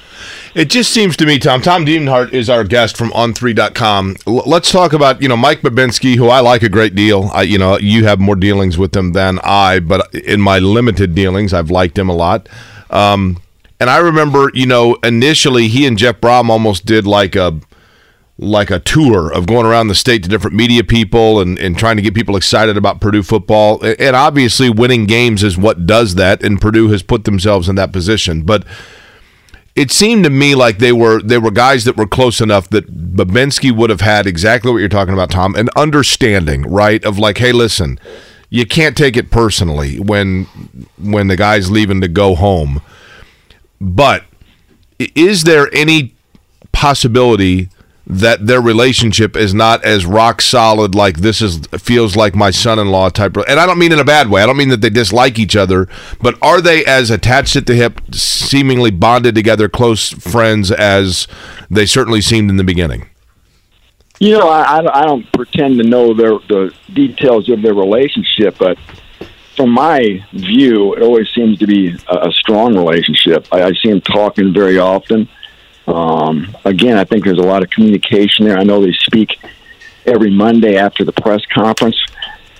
[0.53, 1.61] It just seems to me, Tom.
[1.61, 4.17] Tom Dienhart is our guest from On3.com.
[4.27, 7.31] L- let's talk about, you know, Mike Bobinski, who I like a great deal.
[7.33, 11.15] I, you know, you have more dealings with him than I, but in my limited
[11.15, 12.47] dealings, I've liked him a lot.
[12.91, 13.41] Um,
[13.79, 17.59] and I remember, you know, initially he and Jeff Brohm almost did like a
[18.37, 21.95] like a tour of going around the state to different media people and, and trying
[21.95, 23.81] to get people excited about Purdue football.
[23.83, 27.93] And obviously, winning games is what does that, and Purdue has put themselves in that
[27.93, 28.43] position.
[28.43, 28.65] But
[29.75, 33.15] it seemed to me like they were they were guys that were close enough that
[33.15, 37.03] Bobinski would have had exactly what you're talking about, Tom, an understanding, right?
[37.05, 37.99] Of like, hey, listen,
[38.49, 40.45] you can't take it personally when
[40.97, 42.81] when the guy's leaving to go home.
[43.79, 44.23] But
[44.97, 46.15] is there any
[46.71, 47.69] possibility
[48.07, 53.09] that their relationship is not as rock solid like this is feels like my son-in-law
[53.09, 54.43] type and I don't mean in a bad way.
[54.43, 55.87] I don't mean that they dislike each other
[56.21, 61.27] but are they as attached at the hip seemingly bonded together close friends as
[61.69, 63.09] they certainly seemed in the beginning?
[64.19, 68.77] You know I, I don't pretend to know their, the details of their relationship but
[69.55, 73.47] from my view it always seems to be a, a strong relationship.
[73.51, 75.27] I, I see them talking very often
[75.87, 78.57] um, again, I think there's a lot of communication there.
[78.57, 79.39] I know they speak
[80.05, 81.97] every Monday after the press conference.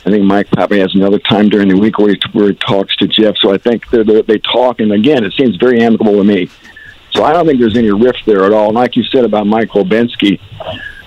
[0.06, 2.96] I think Mike probably has another time during the week where he, where he talks
[2.98, 3.36] to Jeff.
[3.38, 6.50] So I think they're, they're, they talk, and again, it seems very amicable to me.
[7.12, 8.68] So I don't think there's any rift there at all.
[8.68, 10.40] And like you said about Mike Bobinski,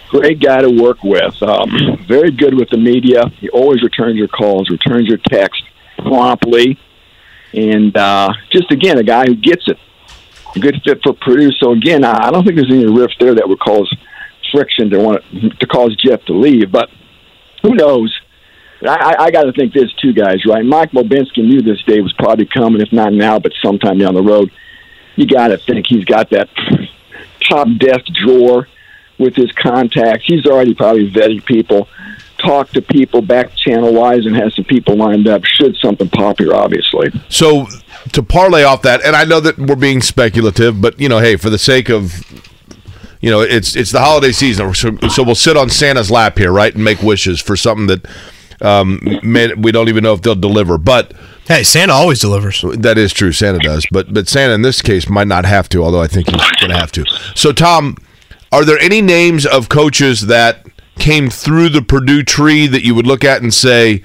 [0.09, 1.41] great guy to work with.
[1.43, 3.29] Um, very good with the media.
[3.39, 5.63] He always returns your calls, returns your text
[5.99, 6.79] promptly,
[7.53, 9.79] and uh, just again, a guy who gets it
[10.55, 11.53] good fit for Purdue.
[11.53, 13.93] So again, I don't think there's any rift there that would cause
[14.53, 15.23] friction to want
[15.61, 16.73] to cause Jeff to leave.
[16.73, 16.91] But
[17.63, 18.15] who knows?
[18.87, 20.45] I, I got to think this too, guys.
[20.47, 20.65] Right?
[20.65, 24.23] Mike Bobinski knew this day was probably coming, if not now, but sometime down the
[24.23, 24.51] road.
[25.17, 26.49] You got to think he's got that
[27.49, 28.69] top desk drawer
[29.19, 30.25] with his contacts.
[30.27, 31.89] He's already probably vetting people,
[32.39, 35.45] talked to people back channel wise, and has some people lined up.
[35.45, 37.11] Should something pop here, obviously.
[37.29, 37.67] So
[38.13, 41.37] to parlay off that, and I know that we're being speculative, but you know, hey,
[41.37, 42.25] for the sake of
[43.21, 46.53] you know, it's it's the holiday season, so, so we'll sit on Santa's lap here,
[46.53, 48.07] right, and make wishes for something that
[48.61, 50.79] um, may, we don't even know if they'll deliver.
[50.79, 51.15] But
[51.47, 52.65] hey, Santa always delivers.
[52.77, 53.87] That is true, Santa does.
[53.91, 56.71] But but Santa in this case might not have to, although I think he's going
[56.71, 57.05] to have to.
[57.35, 57.97] So Tom,
[58.53, 60.68] are there any names of coaches that
[60.99, 64.03] came through the Purdue tree that you would look at and say?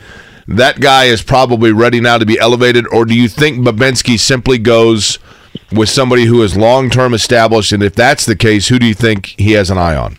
[0.47, 4.57] that guy is probably ready now to be elevated, or do you think Bobinski simply
[4.57, 5.19] goes
[5.71, 7.71] with somebody who is long term established?
[7.71, 10.17] And if that's the case, who do you think he has an eye on?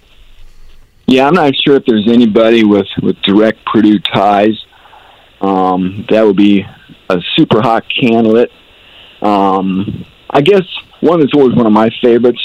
[1.07, 4.65] Yeah, I'm not sure if there's anybody with, with direct Purdue ties.
[5.41, 6.65] Um, that would be
[7.11, 8.51] a super hot candidate.
[9.21, 10.63] Um, I guess
[11.01, 12.41] one that's always one of my favorites,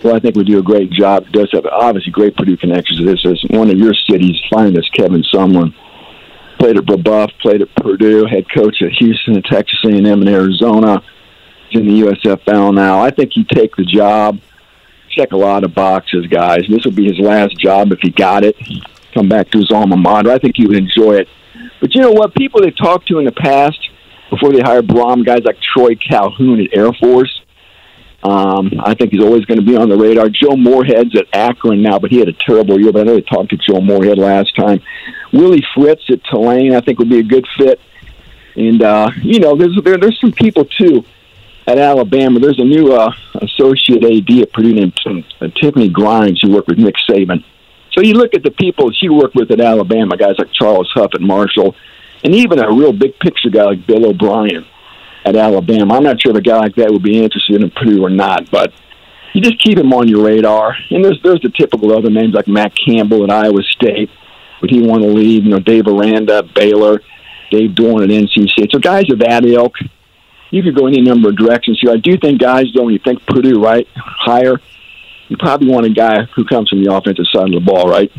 [0.00, 3.04] who I think would do a great job, does have obviously great Purdue connections.
[3.04, 5.74] This is one of your cities' finest, Kevin Sumlin
[6.58, 11.02] played at Brebeuf, played at Purdue, head coach at Houston and Texas A&M in Arizona.
[11.72, 13.00] In the USFL now.
[13.00, 14.38] I think he'd take the job.
[15.10, 16.60] Check a lot of boxes, guys.
[16.70, 18.56] This would be his last job if he got it.
[19.12, 20.30] Come back to his alma mater.
[20.30, 21.28] I think he would enjoy it.
[21.80, 22.34] But you know what?
[22.34, 23.78] People they've talked to in the past,
[24.30, 27.42] before they hired Brohm, guys like Troy Calhoun at Air Force,
[28.26, 30.28] um, I think he's always going to be on the radar.
[30.28, 32.90] Joe Moorhead's at Akron now, but he had a terrible year.
[32.90, 34.82] But I know they talked to Joe Moorhead last time.
[35.32, 37.80] Willie Fritz at Tulane, I think would be a good fit.
[38.56, 41.04] And uh, you know, there's there, there's some people too
[41.68, 42.40] at Alabama.
[42.40, 46.78] There's a new uh, associate AD at Purdue named uh, Tiffany Grimes who worked with
[46.78, 47.44] Nick Saban.
[47.92, 51.12] So you look at the people she worked with at Alabama, guys like Charles Huff
[51.14, 51.76] at Marshall,
[52.24, 54.66] and even a real big picture guy like Bill O'Brien
[55.26, 55.96] at Alabama.
[55.96, 58.50] I'm not sure if a guy like that would be interested in Purdue or not,
[58.50, 58.72] but
[59.34, 60.76] you just keep him on your radar.
[60.90, 64.08] And there's there's the typical other names like Matt Campbell at Iowa State.
[64.60, 65.44] Would he want to leave?
[65.44, 67.02] You know, Dave Aranda, Baylor,
[67.50, 68.70] Dave Doeren at NC State.
[68.72, 69.74] So guys of that ilk,
[70.50, 71.92] you could go any number of directions here.
[71.92, 74.58] I do think guys, though, when you think Purdue, right, higher,
[75.28, 78.10] you probably want a guy who comes from the offensive side of the ball, right?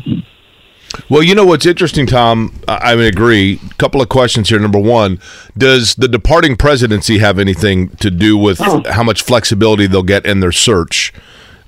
[1.08, 2.54] Well, you know what's interesting, Tom?
[2.66, 3.60] I would agree.
[3.70, 4.58] A couple of questions here.
[4.58, 5.20] Number one,
[5.56, 8.82] does the departing presidency have anything to do with oh.
[8.90, 11.12] how much flexibility they'll get in their search?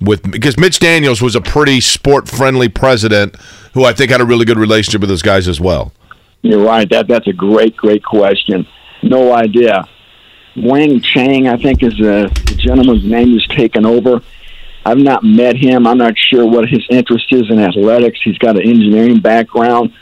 [0.00, 3.36] With because Mitch Daniels was a pretty sport friendly president
[3.74, 5.92] who I think had a really good relationship with those guys as well.
[6.42, 6.88] You're right.
[6.88, 8.66] That that's a great, great question.
[9.02, 9.86] No idea.
[10.56, 14.22] Mung Chiang, I think, is the, the gentleman's name who's taken over.
[14.84, 15.86] I've not met him.
[15.86, 18.20] I'm not sure what his interest is in athletics.
[18.24, 19.92] He's got an engineering background,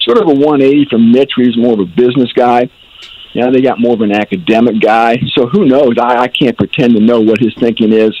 [0.00, 1.32] sort of a 180 from Mitch.
[1.36, 2.68] He's more of a business guy.
[3.32, 5.20] Yeah, they got more of an academic guy.
[5.34, 5.98] So who knows?
[5.98, 8.20] I, I can't pretend to know what his thinking is.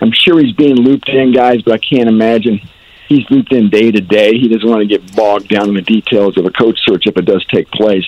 [0.00, 2.60] I'm sure he's being looped in, guys, but I can't imagine
[3.08, 4.32] he's looped in day to day.
[4.32, 7.16] He doesn't want to get bogged down in the details of a coach search if
[7.16, 8.04] it does take place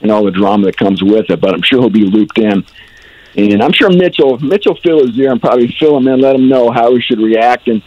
[0.00, 1.40] and all the drama that comes with it.
[1.40, 2.64] But I'm sure he'll be looped in.
[3.36, 6.48] And I'm sure Mitchell Mitchell Phil is there and probably fill him in, let him
[6.48, 7.82] know how he should react and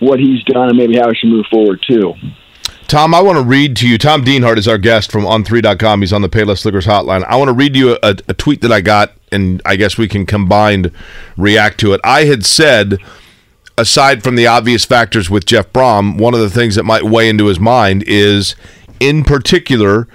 [0.00, 2.14] what he's done and maybe how he should move forward too.
[2.88, 3.98] Tom, I want to read to you.
[3.98, 6.00] Tom Dienhart is our guest from On3.com.
[6.00, 7.24] He's on the Payless Liquors hotline.
[7.24, 10.06] I want to read you a, a tweet that I got, and I guess we
[10.06, 10.92] can combined
[11.36, 12.00] react to it.
[12.04, 12.98] I had said,
[13.76, 17.28] aside from the obvious factors with Jeff Brohm, one of the things that might weigh
[17.28, 18.54] into his mind is,
[19.00, 20.06] in particular,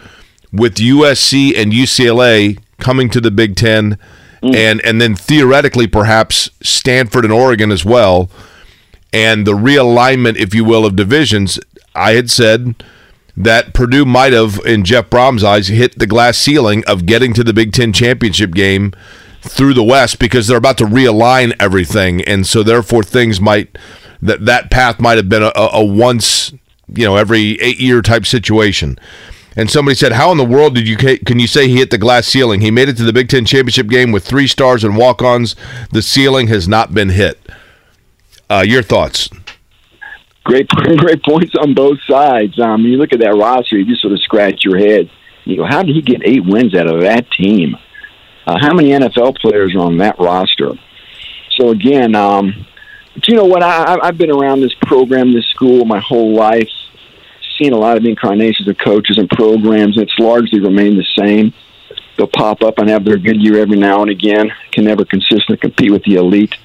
[0.54, 4.00] with USC and UCLA coming to the Big Ten–
[4.42, 4.56] mm.
[4.56, 8.30] and and then theoretically perhaps Stanford and Oregon as well.
[9.14, 11.60] and the realignment, if you will, of divisions,
[11.94, 12.82] I had said
[13.36, 17.44] that Purdue might have, in Jeff Brohm's eyes, hit the glass ceiling of getting to
[17.44, 18.94] the Big Ten championship game
[19.42, 23.78] through the West because they're about to realign everything, and so therefore things might
[24.22, 26.54] that that path might have been a, a once
[26.94, 29.00] you know every eight year type situation.
[29.56, 31.97] And somebody said, "How in the world did you can you say he hit the
[31.97, 32.62] glass ceiling?
[32.62, 35.56] He made it to the Big Ten championship game with three stars and walk-ons.
[35.91, 37.39] The ceiling has not been hit."
[38.52, 39.30] Uh, your thoughts?
[40.43, 42.60] Great, great points on both sides.
[42.60, 45.10] Um, you look at that roster, you just sort of scratch your head.
[45.45, 47.78] You go, how did he get eight wins out of that team?
[48.45, 50.74] Uh, how many NFL players are on that roster?
[51.58, 52.66] So again, um,
[53.14, 53.64] but you know what?
[53.64, 56.70] I, I've been around this program, this school, my whole life,
[57.62, 59.97] seen a lot of incarnations of coaches and programs.
[59.97, 61.53] It's largely remained the same.
[62.18, 64.51] They'll pop up and have their good year every now and again.
[64.72, 66.55] Can never consistently compete with the elite.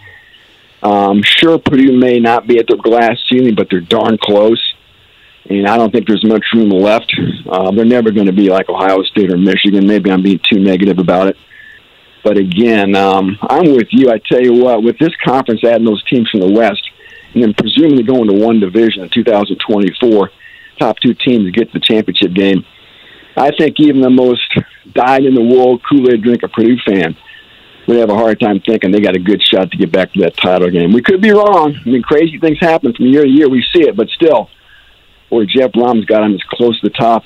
[0.82, 4.62] Um, sure, Purdue may not be at the glass ceiling, but they're darn close.
[5.48, 7.12] And I don't think there's much room left.
[7.48, 9.86] Uh, they're never going to be like Ohio State or Michigan.
[9.86, 11.36] Maybe I'm being too negative about it.
[12.24, 14.10] But again, um, I'm with you.
[14.10, 16.82] I tell you what, with this conference adding those teams from the West,
[17.34, 20.30] and then presumably going to one division in 2024,
[20.78, 22.64] top two teams to get to the championship game.
[23.36, 24.58] I think even the most
[24.92, 27.16] dyed in the wool Kool Aid drinker Purdue fan
[27.86, 30.20] would have a hard time thinking they got a good shot to get back to
[30.20, 30.92] that title game.
[30.92, 31.74] We could be wrong.
[31.74, 33.48] I mean, crazy things happen from year to year.
[33.48, 34.50] We see it, but still,
[35.28, 37.24] where Jeff Brohm's got him as close to the top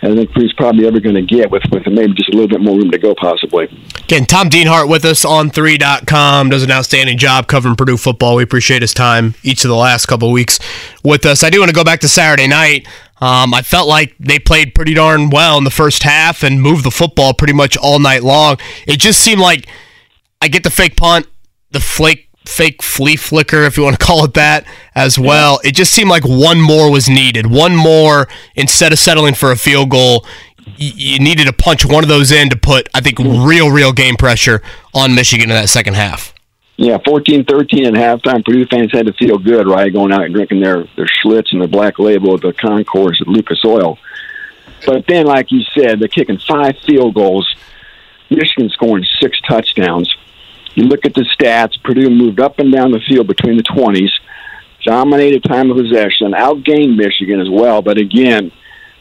[0.00, 2.60] I think he's probably ever going to get with, with maybe just a little bit
[2.60, 3.64] more room to go, possibly.
[4.04, 8.36] Again, Tom Dienhart with us On3.com does an outstanding job covering Purdue football.
[8.36, 10.60] We appreciate his time each of the last couple weeks
[11.02, 11.42] with us.
[11.42, 12.86] I do want to go back to Saturday night.
[13.20, 16.84] Um, I felt like they played pretty darn well in the first half and moved
[16.84, 18.58] the football pretty much all night long.
[18.86, 19.66] It just seemed like
[20.40, 21.26] I get the fake punt,
[21.72, 25.60] the flake fake flea flicker, if you want to call it that, as well.
[25.64, 27.46] It just seemed like one more was needed.
[27.46, 30.26] One more instead of settling for a field goal.
[30.76, 34.16] You needed to punch one of those in to put, I think, real, real game
[34.16, 34.60] pressure
[34.92, 36.34] on Michigan in that second half.
[36.76, 38.44] Yeah, 14 13 at halftime.
[38.44, 39.92] Purdue fans had to feel good, right?
[39.92, 43.26] Going out and drinking their, their Schlitz and their black label at the concourse at
[43.26, 43.98] Lucas Oil.
[44.86, 47.52] But then, like you said, they're kicking five field goals.
[48.30, 50.14] Michigan scoring six touchdowns.
[50.78, 54.12] You look at the stats, Purdue moved up and down the field between the 20s,
[54.84, 57.82] dominated time of possession, outgained Michigan as well.
[57.82, 58.52] But again,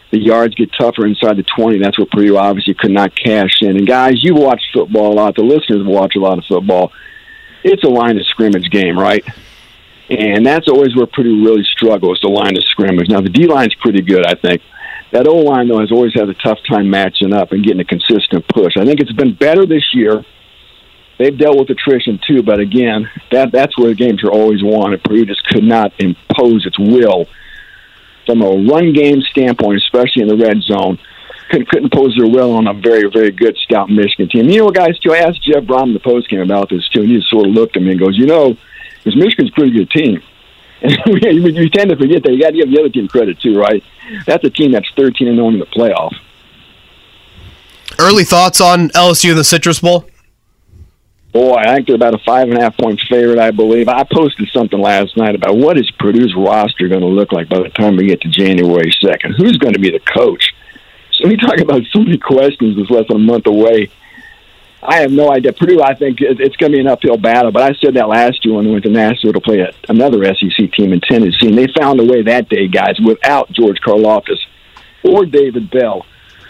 [0.10, 1.78] the yards get tougher inside the 20.
[1.78, 3.78] That's where Purdue obviously could not cash in.
[3.78, 5.36] And guys, you watch football a lot.
[5.36, 6.92] The listeners watch a lot of football.
[7.64, 9.24] It's a line of scrimmage game, right?
[10.10, 13.08] And that's always where Purdue really struggles, the line of scrimmage.
[13.08, 14.64] Now, the D line's pretty good, I think.
[15.12, 17.86] That O line, though, has always had a tough time matching up and getting a
[17.86, 18.78] consistent push.
[18.78, 20.26] I think it's been better this year
[21.18, 24.94] they've dealt with attrition too, but again, that that's where the games are always won.
[24.94, 27.28] And Purdue just could not impose its will
[28.26, 31.00] from a run game standpoint, especially in the red zone.
[31.50, 34.50] Couldn't, couldn't impose their will on a very, very good stout Michigan team.
[34.50, 37.02] You know, guys, too, I asked Jeff Brohm in the post game about this too,
[37.02, 38.58] and he just sort of looked at me and goes, "You know,
[38.98, 40.22] because Michigan's a pretty good team."
[40.80, 43.58] And you tend to forget that you got to give the other team credit too,
[43.58, 43.84] right?
[44.28, 46.14] That's a team that's thirteen and zero in the playoff.
[47.98, 50.06] Early thoughts on LSU in the Citrus Bowl?
[51.32, 53.88] Boy, I think they're about a five and a half point favorite, I believe.
[53.88, 57.60] I posted something last night about what is Purdue's roster going to look like by
[57.60, 59.36] the time we get to January 2nd.
[59.38, 60.54] Who's going to be the coach?
[61.14, 63.90] So we talk about so many questions that's less than a month away.
[64.82, 65.54] I have no idea.
[65.54, 68.46] Purdue, I think it's going to be an uphill battle, but I said that last
[68.46, 71.68] year when we went to Nashville to play another SEC team in Tennessee, and they
[71.76, 74.38] found a way that day, guys, without George Karlaftis
[75.04, 76.06] or David Bell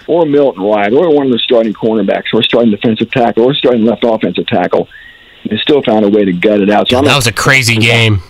[0.07, 3.85] or Milton Wright or one of the starting cornerbacks or starting defensive tackle or starting
[3.85, 4.87] left offensive tackle.
[5.49, 6.89] They still found a way to gut it out.
[6.89, 8.21] So that was a crazy game.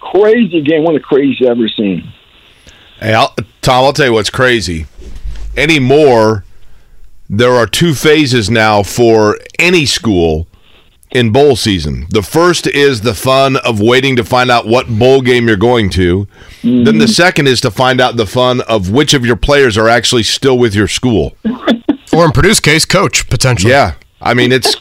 [0.00, 2.12] Crazy game, one of the craziest I've ever seen.
[3.00, 4.86] Hey, I'll, Tom, I'll tell you what's crazy.
[5.56, 6.44] Anymore,
[7.28, 10.46] there are two phases now for any school
[11.10, 12.06] in bowl season.
[12.10, 15.90] The first is the fun of waiting to find out what bowl game you're going
[15.90, 16.26] to.
[16.62, 16.84] Mm-hmm.
[16.84, 19.88] Then the second is to find out the fun of which of your players are
[19.88, 21.36] actually still with your school.
[22.12, 23.72] or in Purdue's case, coach potentially.
[23.72, 24.76] Yeah, I mean it's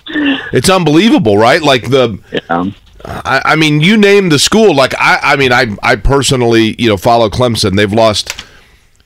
[0.54, 1.62] it's unbelievable, right?
[1.62, 2.20] Like the.
[2.50, 2.72] Yeah.
[3.08, 4.76] I, I mean, you name the school.
[4.76, 7.76] Like I, I mean, I, I personally, you know, follow Clemson.
[7.76, 8.34] They've lost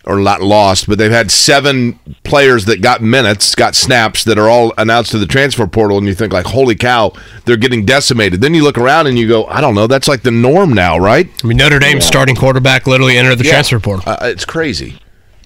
[0.05, 4.49] or not lost, but they've had seven players that got minutes, got snaps that are
[4.49, 7.11] all announced to the transfer portal, and you think like, holy cow,
[7.45, 8.41] they're getting decimated.
[8.41, 10.97] Then you look around and you go, I don't know, that's like the norm now,
[10.97, 11.27] right?
[11.43, 12.09] I mean, Notre Dame's yeah.
[12.09, 13.51] starting quarterback literally entered the yeah.
[13.51, 14.09] transfer portal.
[14.11, 14.99] Uh, it's crazy.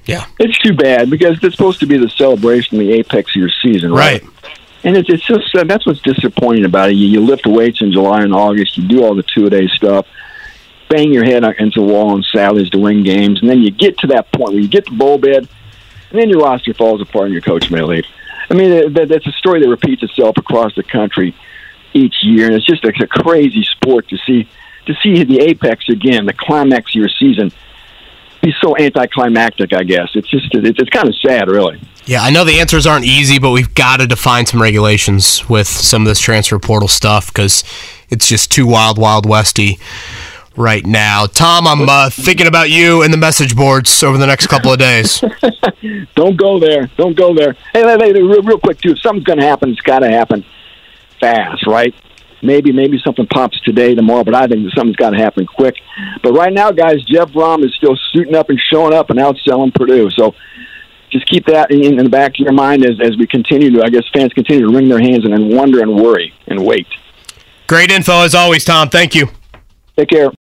[0.06, 3.50] Yeah, it's too bad because it's supposed to be the celebration, the apex of your
[3.62, 4.22] season, right?
[4.22, 4.54] right.
[4.84, 6.96] And it's it's just uh, that's what's disappointing about it.
[6.96, 9.68] You, you lift weights in July and August, you do all the two a day
[9.68, 10.06] stuff
[10.94, 13.98] bang your head into the wall on Saturdays to win games, and then you get
[14.00, 17.26] to that point where you get the bowl bid, and then your roster falls apart
[17.26, 18.06] and your coach may leave.
[18.50, 21.36] I mean, that, that's a story that repeats itself across the country
[21.94, 24.48] each year, and it's just a, a crazy sport to see
[24.86, 27.52] to see the apex again, the climax of your season,
[28.42, 29.74] be so anticlimactic.
[29.74, 31.82] I guess it's just it's, it's kind of sad, really.
[32.06, 35.68] Yeah, I know the answers aren't easy, but we've got to define some regulations with
[35.68, 37.64] some of this transfer portal stuff because
[38.10, 39.80] it's just too wild, wild westy
[40.56, 41.26] right now.
[41.26, 44.80] Tom, I'm uh, thinking about you and the message boards over the next couple of
[44.80, 45.24] days.
[46.16, 46.88] Don't go there.
[46.98, 47.54] Don't go there.
[47.74, 48.92] Hey, hey, hey real, real quick too.
[48.92, 50.46] If something's going to happen, it's got to happen
[51.20, 51.94] fast, right?
[52.42, 55.76] Maybe maybe something pops today, tomorrow, but I think something's got to happen quick.
[56.22, 59.74] But right now, guys, Jeff Brohm is still suiting up and showing up and outselling
[59.74, 60.10] Purdue.
[60.12, 60.36] So
[61.10, 63.84] just keep that in, in the back of your mind as, as we continue to,
[63.84, 66.88] I guess, fans continue to wring their hands and, and wonder and worry and wait.
[67.68, 68.90] Great info as always, Tom.
[68.90, 69.28] Thank you.
[69.96, 70.32] Take care.